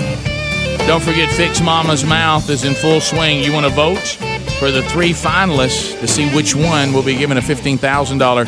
[0.87, 3.43] Don't forget, Fix Mama's Mouth is in full swing.
[3.43, 4.17] You want to vote
[4.59, 8.45] for the three finalists to see which one will be given a fifteen thousand dollar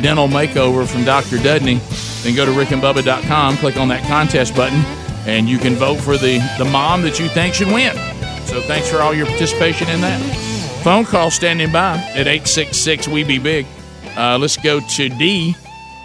[0.00, 1.36] dental makeover from Dr.
[1.38, 1.80] Dudney.
[2.22, 4.80] Then go to rickandbubba.com, click on that contest button,
[5.26, 7.94] and you can vote for the, the mom that you think should win.
[8.46, 10.20] So thanks for all your participation in that.
[10.82, 13.66] Phone call standing by at 866 We Be Big.
[14.16, 15.54] Uh, let's go to D,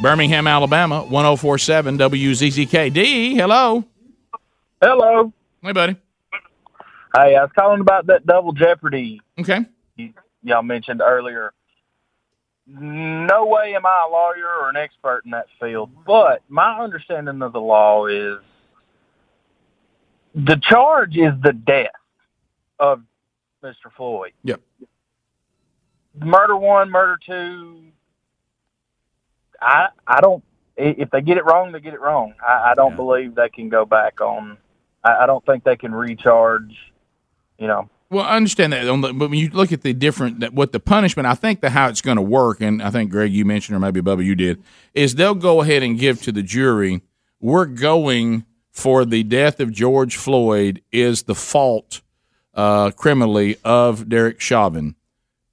[0.01, 2.93] Birmingham, Alabama, 1047 WZZK.
[2.93, 3.83] D, hello.
[4.81, 5.31] Hello.
[5.61, 5.95] Hey, buddy.
[7.15, 9.21] Hey, I was calling about that double jeopardy.
[9.39, 9.59] Okay.
[9.97, 10.13] y-
[10.43, 11.53] y'all mentioned earlier.
[12.65, 17.41] No way am I a lawyer or an expert in that field, but my understanding
[17.41, 18.39] of the law is
[20.33, 21.91] the charge is the death
[22.79, 23.01] of
[23.63, 23.91] Mr.
[23.95, 24.31] Floyd.
[24.43, 24.61] Yep.
[26.19, 27.82] Murder one, murder two.
[29.63, 30.43] I I don't.
[30.75, 32.33] If they get it wrong, they get it wrong.
[32.45, 34.57] I, I don't believe they can go back on.
[35.03, 36.75] I, I don't think they can recharge.
[37.59, 40.53] You know, Well, I understand that, the, but when you look at the different, that
[40.53, 43.31] what the punishment, I think the how it's going to work, and I think Greg,
[43.31, 44.61] you mentioned, or maybe Bubba, you did,
[44.93, 47.01] is they'll go ahead and give to the jury,
[47.39, 52.01] we're going for the death of George Floyd is the fault
[52.53, 54.95] uh, criminally of Derek Chauvin.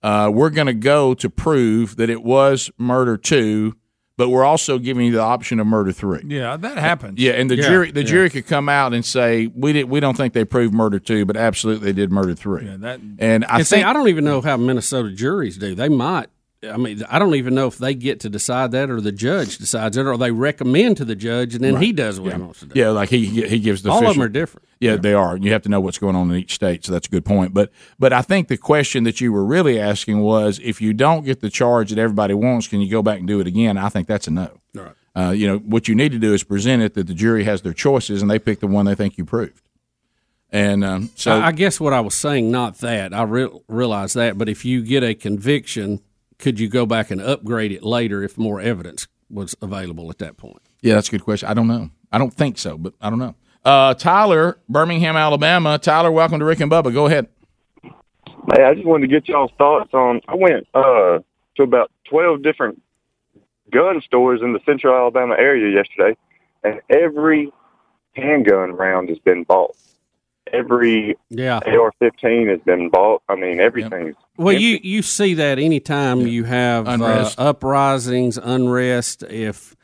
[0.03, 3.77] Uh, we're going to go to prove that it was murder two,
[4.21, 6.21] but we're also giving you the option of murder three.
[6.27, 7.19] Yeah, that happens.
[7.19, 8.07] Yeah, and the Yeah, jury the yeah.
[8.07, 11.25] jury could come out and say we did we don't think they proved murder two,
[11.25, 12.67] but absolutely they did murder three.
[12.67, 15.75] Yeah, that- and I and see, I don't even know how Minnesota juries do.
[15.75, 16.27] They might.
[16.63, 19.57] I mean, I don't even know if they get to decide that, or the judge
[19.57, 22.37] decides it, or they recommend to the judge, and then he does what yeah.
[22.37, 22.79] he wants to do.
[22.79, 24.69] Yeah, like he he gives the All of them are different.
[24.79, 25.39] Yeah, they are.
[25.39, 27.55] You have to know what's going on in each state, so that's a good point.
[27.55, 31.25] But but I think the question that you were really asking was if you don't
[31.25, 33.79] get the charge that everybody wants, can you go back and do it again?
[33.79, 34.61] I think that's a no.
[34.75, 34.93] Right.
[35.17, 37.63] Uh, you know what you need to do is present it that the jury has
[37.63, 39.63] their choices and they pick the one they think you proved.
[40.53, 44.13] And um, so I, I guess what I was saying, not that I re- realize
[44.13, 46.01] that, but if you get a conviction
[46.41, 50.37] could you go back and upgrade it later if more evidence was available at that
[50.37, 50.61] point?
[50.81, 51.49] Yeah, that's a good question.
[51.49, 51.91] I don't know.
[52.11, 53.35] I don't think so, but I don't know.
[53.65, 55.79] Uh, Tyler, Birmingham, Alabama.
[55.79, 56.93] Tyler, welcome to Rick and Bubba.
[56.93, 57.29] Go ahead.
[57.85, 60.21] Hey, I just wanted to get y'all's thoughts on.
[60.27, 61.19] I went uh,
[61.57, 62.81] to about twelve different
[63.71, 66.17] gun stores in the Central Alabama area yesterday,
[66.65, 67.53] and every
[68.15, 69.77] handgun round has been bought.
[70.53, 71.61] Every Yeah.
[71.65, 73.23] AR-15 has been bought.
[73.29, 79.77] I mean, everything's Well, you, you see that anytime you have uh, uprisings, unrest, if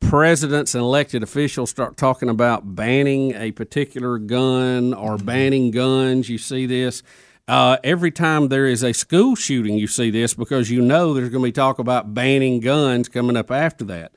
[0.00, 5.26] presidents and elected officials start talking about banning a particular gun or Mm-hmm.
[5.26, 7.02] banning guns, you see this.
[7.46, 11.28] Uh, every time there is a school shooting, you see this because you know there's
[11.28, 14.12] going to be talk about banning guns coming up after that.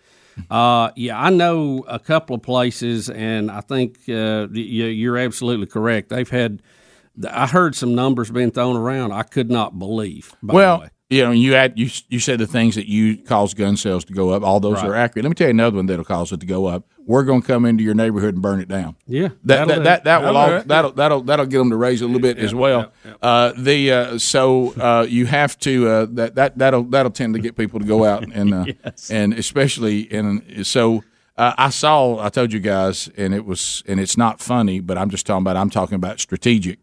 [0.49, 6.09] Uh, yeah, I know a couple of places, and I think uh, you're absolutely correct.
[6.09, 6.61] They've had,
[7.29, 9.11] I heard some numbers being thrown around.
[9.11, 10.35] I could not believe.
[10.43, 14.03] Well, you know, you add you you said the things that you cause gun sales
[14.05, 14.43] to go up.
[14.43, 14.85] All those Right.
[14.87, 15.23] are accurate.
[15.23, 16.85] Let me tell you another one that'll cause it to go up.
[17.05, 18.97] We're going to come into your neighborhood and burn it down.
[19.05, 22.01] Yeah, that that'll that, that, that will all, that'll that'll that'll get them to raise
[22.01, 22.91] a little bit as well.
[23.21, 27.39] Uh, the uh, so uh, you have to uh, that that that'll that'll tend to
[27.39, 28.65] get people to go out and uh,
[29.09, 31.03] and especially in so.
[31.37, 32.17] Uh, I saw.
[32.17, 35.43] I told you guys, and it was, and it's not funny, but I'm just talking
[35.43, 35.55] about.
[35.55, 36.79] I'm talking about strategic.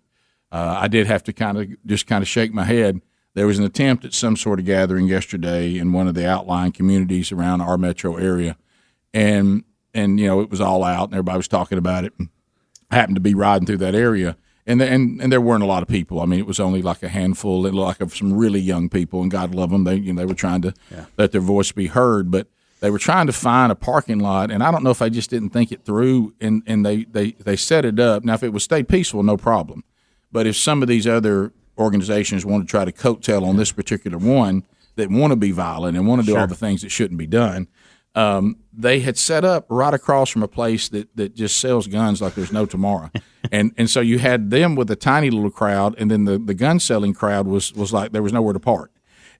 [0.55, 3.03] Uh, I did have to kind of just kind of shake my head.
[3.35, 6.71] There was an attempt at some sort of gathering yesterday in one of the outlying
[6.71, 8.57] communities around our metro area,
[9.13, 12.13] and and you know it was all out, and everybody was talking about it.
[12.89, 15.67] I happened to be riding through that area, and the, and and there weren't a
[15.67, 16.21] lot of people.
[16.21, 18.89] I mean, it was only like a handful, it looked like of some really young
[18.89, 19.83] people, and God love them.
[19.83, 20.75] They you know they were trying to
[21.19, 22.47] let their voice be heard, but
[22.79, 25.31] they were trying to find a parking lot, and I don't know if they just
[25.31, 28.23] didn't think it through, and and they they they set it up.
[28.23, 29.83] Now, if it was stay peaceful, no problem,
[30.35, 34.19] but if some of these other organizations want to try to coattail on this particular
[34.19, 34.65] one
[34.97, 37.27] that want to be violent and want to do all the things that shouldn't be
[37.27, 37.69] done,
[38.17, 42.21] um, they had set up right across from a place that, that just sells guns
[42.21, 43.13] like there's no tomorrow.
[43.53, 46.55] and and so you had them with a tiny little crowd, and then the, the
[46.55, 48.91] gun selling crowd was, was like there was nowhere to park.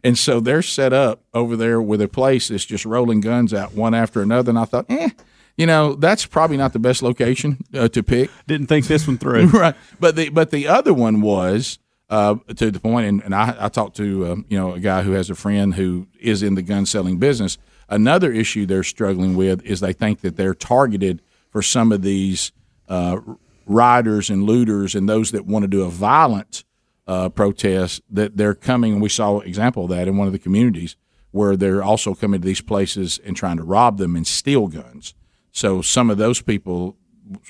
[0.05, 3.73] And so they're set up over there with a place that's just rolling guns out
[3.73, 4.51] one after another.
[4.51, 5.11] And I thought, eh,
[5.57, 8.31] you know, that's probably not the best location uh, to pick.
[8.47, 9.47] Didn't think this one through.
[9.49, 9.75] right.
[10.01, 11.79] But the but the other one was
[12.11, 15.03] uh, to the point, and, and I, I talked to um, you know a guy
[15.03, 17.57] who has a friend who is in the gun selling business.
[17.89, 22.51] Another issue they're struggling with is they think that they're targeted for some of these
[22.89, 23.21] uh,
[23.67, 26.65] riders and looters and those that want to do a violent
[27.07, 28.03] uh, protest.
[28.11, 30.97] That they're coming, and we saw an example of that in one of the communities
[31.31, 35.15] where they're also coming to these places and trying to rob them and steal guns.
[35.55, 36.97] So some of those people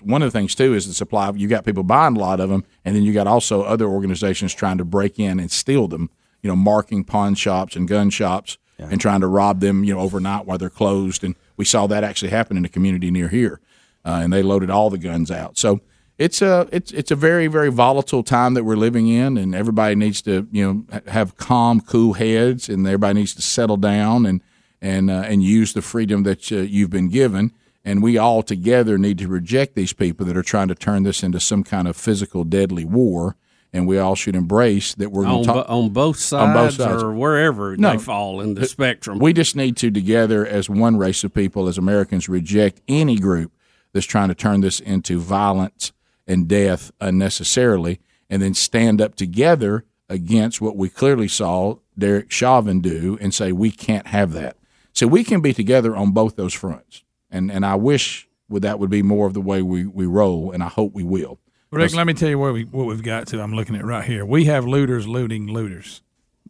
[0.02, 1.32] one of the things too is the supply.
[1.34, 4.54] You got people buying a lot of them, and then you got also other organizations
[4.54, 6.10] trying to break in and steal them.
[6.42, 9.82] You know, marking pawn shops and gun shops and trying to rob them.
[9.82, 11.24] You know, overnight while they're closed.
[11.24, 13.60] And we saw that actually happen in a community near here,
[14.04, 15.58] uh, and they loaded all the guns out.
[15.58, 15.80] So
[16.18, 19.94] it's a it's it's a very very volatile time that we're living in, and everybody
[19.94, 24.40] needs to you know have calm, cool heads, and everybody needs to settle down and
[24.80, 27.52] and uh, and use the freedom that uh, you've been given.
[27.84, 31.22] And we all together need to reject these people that are trying to turn this
[31.22, 33.36] into some kind of physical, deadly war.
[33.74, 36.46] And we all should embrace that we're on, going to bo- talk on both sides,
[36.48, 37.02] on both sides.
[37.02, 37.92] or wherever No.
[37.92, 39.18] they fall in the spectrum.
[39.18, 43.52] We just need to together as one race of people, as Americans, reject any group
[43.92, 45.92] that's trying to turn this into violence
[46.26, 48.00] and death unnecessarily,
[48.30, 53.52] and then stand up together against what we clearly saw Derek Chauvin do and say
[53.52, 54.56] we can't have that.
[54.92, 57.02] So we can be together on both those fronts,
[57.34, 60.62] and and I wish that would be more of the way we, we roll, and
[60.62, 61.40] I hope we will.
[61.70, 63.42] Rick, let me tell you where we what we've got to.
[63.42, 64.24] I'm looking at right here.
[64.24, 66.02] We have looters looting looters.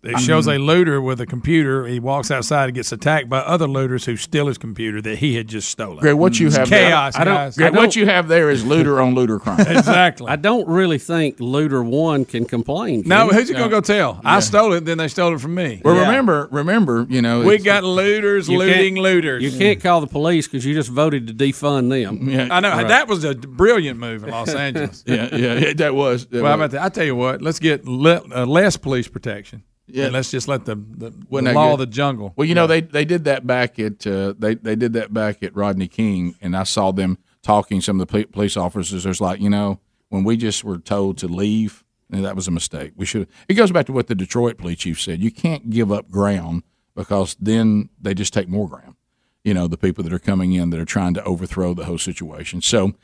[0.06, 1.86] It shows a looter with a computer.
[1.86, 5.34] He walks outside and gets attacked by other looters who steal his computer that he
[5.36, 5.98] had just stolen.
[5.98, 7.56] Greg, what you It's have chaos, there, I don't, guys.
[7.56, 9.60] Greg, what you have there is looter on looter crime.
[9.66, 10.28] exactly.
[10.28, 13.02] I don't really think Looter One can complain.
[13.02, 13.36] can No, he?
[13.36, 14.20] who's he gonna go tell?
[14.24, 15.80] I stole it, then they stole it from me.
[15.84, 19.42] Well, remember, remember, you know, we got looters looting looters.
[19.42, 22.50] You can't call the police because you just voted to defund them.
[22.50, 22.88] I know Right.
[22.88, 25.02] that was a brilliant move in Los Angeles.
[25.06, 26.26] yeah, yeah, that was.
[26.26, 26.66] that well, was.
[26.66, 26.82] about that?
[26.82, 29.62] I tell you what, let's get le- uh, less police protection.
[29.86, 30.04] Yeah.
[30.04, 31.72] and let's just let the, the, the law good?
[31.74, 32.32] of the jungle.
[32.36, 35.42] Well, you know, they they did that back at uh, they they did that back
[35.42, 37.80] at Rodney King, and I saw them talking.
[37.80, 39.04] Some of the police officers.
[39.04, 42.50] There's like, you know, when we just were told to leave, and that was a
[42.50, 42.92] mistake.
[42.96, 43.28] We should.
[43.48, 45.20] It goes back to what the Detroit police chief said.
[45.20, 46.62] You can't give up ground
[46.94, 48.94] because then they just take more ground.
[49.42, 51.98] You know, the people that are coming in that are trying to overthrow the whole
[51.98, 52.62] situation.
[52.62, 52.94] So.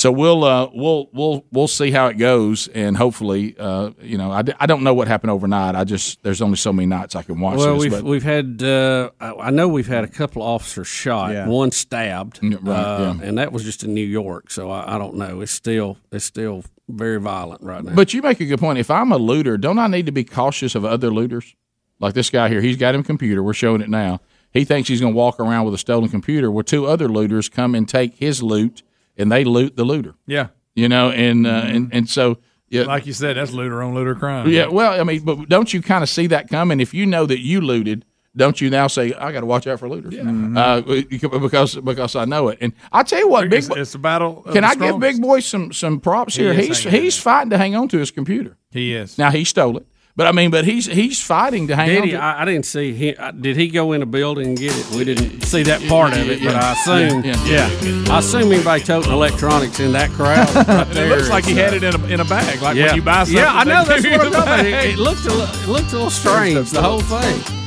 [0.00, 4.30] So we'll uh, we'll we'll we'll see how it goes, and hopefully, uh, you know,
[4.32, 5.74] I, d- I don't know what happened overnight.
[5.74, 7.82] I just there's only so many nights I can watch Well, this.
[7.82, 11.46] we've but we've had uh, I know we've had a couple officers shot, Yeah.
[11.48, 13.28] one stabbed, right, uh, yeah.
[13.28, 14.50] and that was just in New York.
[14.50, 15.42] So I, I don't know.
[15.42, 17.94] It's still it's still very violent right now.
[17.94, 18.78] But you make a good point.
[18.78, 21.54] If I'm a looter, don't I need to be cautious of other looters?
[21.98, 23.42] Like this guy here, he's got him a computer.
[23.42, 24.20] We're showing it now.
[24.50, 26.50] He thinks he's going to walk around with a stolen computer.
[26.50, 28.82] Where two other looters come and take his loot,
[29.16, 30.14] and they loot the looter.
[30.26, 30.48] Yeah.
[30.74, 32.38] You know, and uh, and and so
[32.68, 34.48] yeah, Like you said, that's looter on looter crime.
[34.48, 34.66] yeah.
[34.66, 36.78] Well, I mean, but don't you kind of see that coming?
[36.80, 38.04] If you know that you looted,
[38.36, 40.14] don't you now say, "I got to watch out for looters"?
[40.16, 40.80] Uh,
[41.10, 42.58] because because I know it.
[42.60, 43.58] And I tell you what, big.
[43.64, 44.42] It's, it's a battle.
[44.52, 45.00] Can I give.
[45.00, 46.54] Big Boy some some props He here?
[46.54, 48.56] He's he's fighting to hang on to his computer.
[48.70, 49.18] He is.
[49.18, 52.04] Now he stole it, but I mean, but he's he's fighting to hang Did on.
[52.04, 52.10] he?
[52.12, 52.92] to I, I didn't see.
[52.92, 54.90] He, I- did he go in a building and get it?
[54.96, 57.24] We didn't see that part of it, but I assume.
[57.24, 58.04] Yeah, Yeah.
[58.14, 60.48] I assume anybody toting electronics in that crowd.
[60.70, 62.86] Right It there looks like he had it in a, in a bag, like yeah.
[62.88, 63.36] when you buy something.
[63.36, 63.84] Yeah, I know.
[63.84, 64.66] That's what I'm talking about.
[64.66, 65.30] it looked a,
[65.64, 66.70] it looked a little strange.
[66.70, 67.59] The whole thing.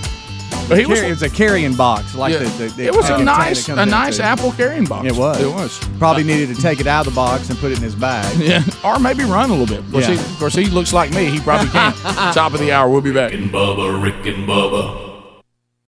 [0.70, 2.40] But he was- Carry- it was a carrying box, like Yeah.
[2.40, 4.24] the, the, the It was a nice- a nice too.
[4.24, 5.06] Apple carrying box.
[5.08, 5.40] It was.
[5.42, 5.80] It was.
[6.00, 7.96] Probably uh, needed to take it out of the box and put it in his
[7.96, 8.26] bag.
[8.44, 9.80] Yeah, or maybe run a little bit.
[9.86, 10.16] Of course, Yeah.
[10.16, 11.26] he, of course, he looks like me.
[11.26, 11.96] He probably can't.
[12.34, 12.90] Top of the hour.
[12.90, 13.32] We'll be back.
[13.32, 15.13] Rick and Bubba, Rick and Bubba.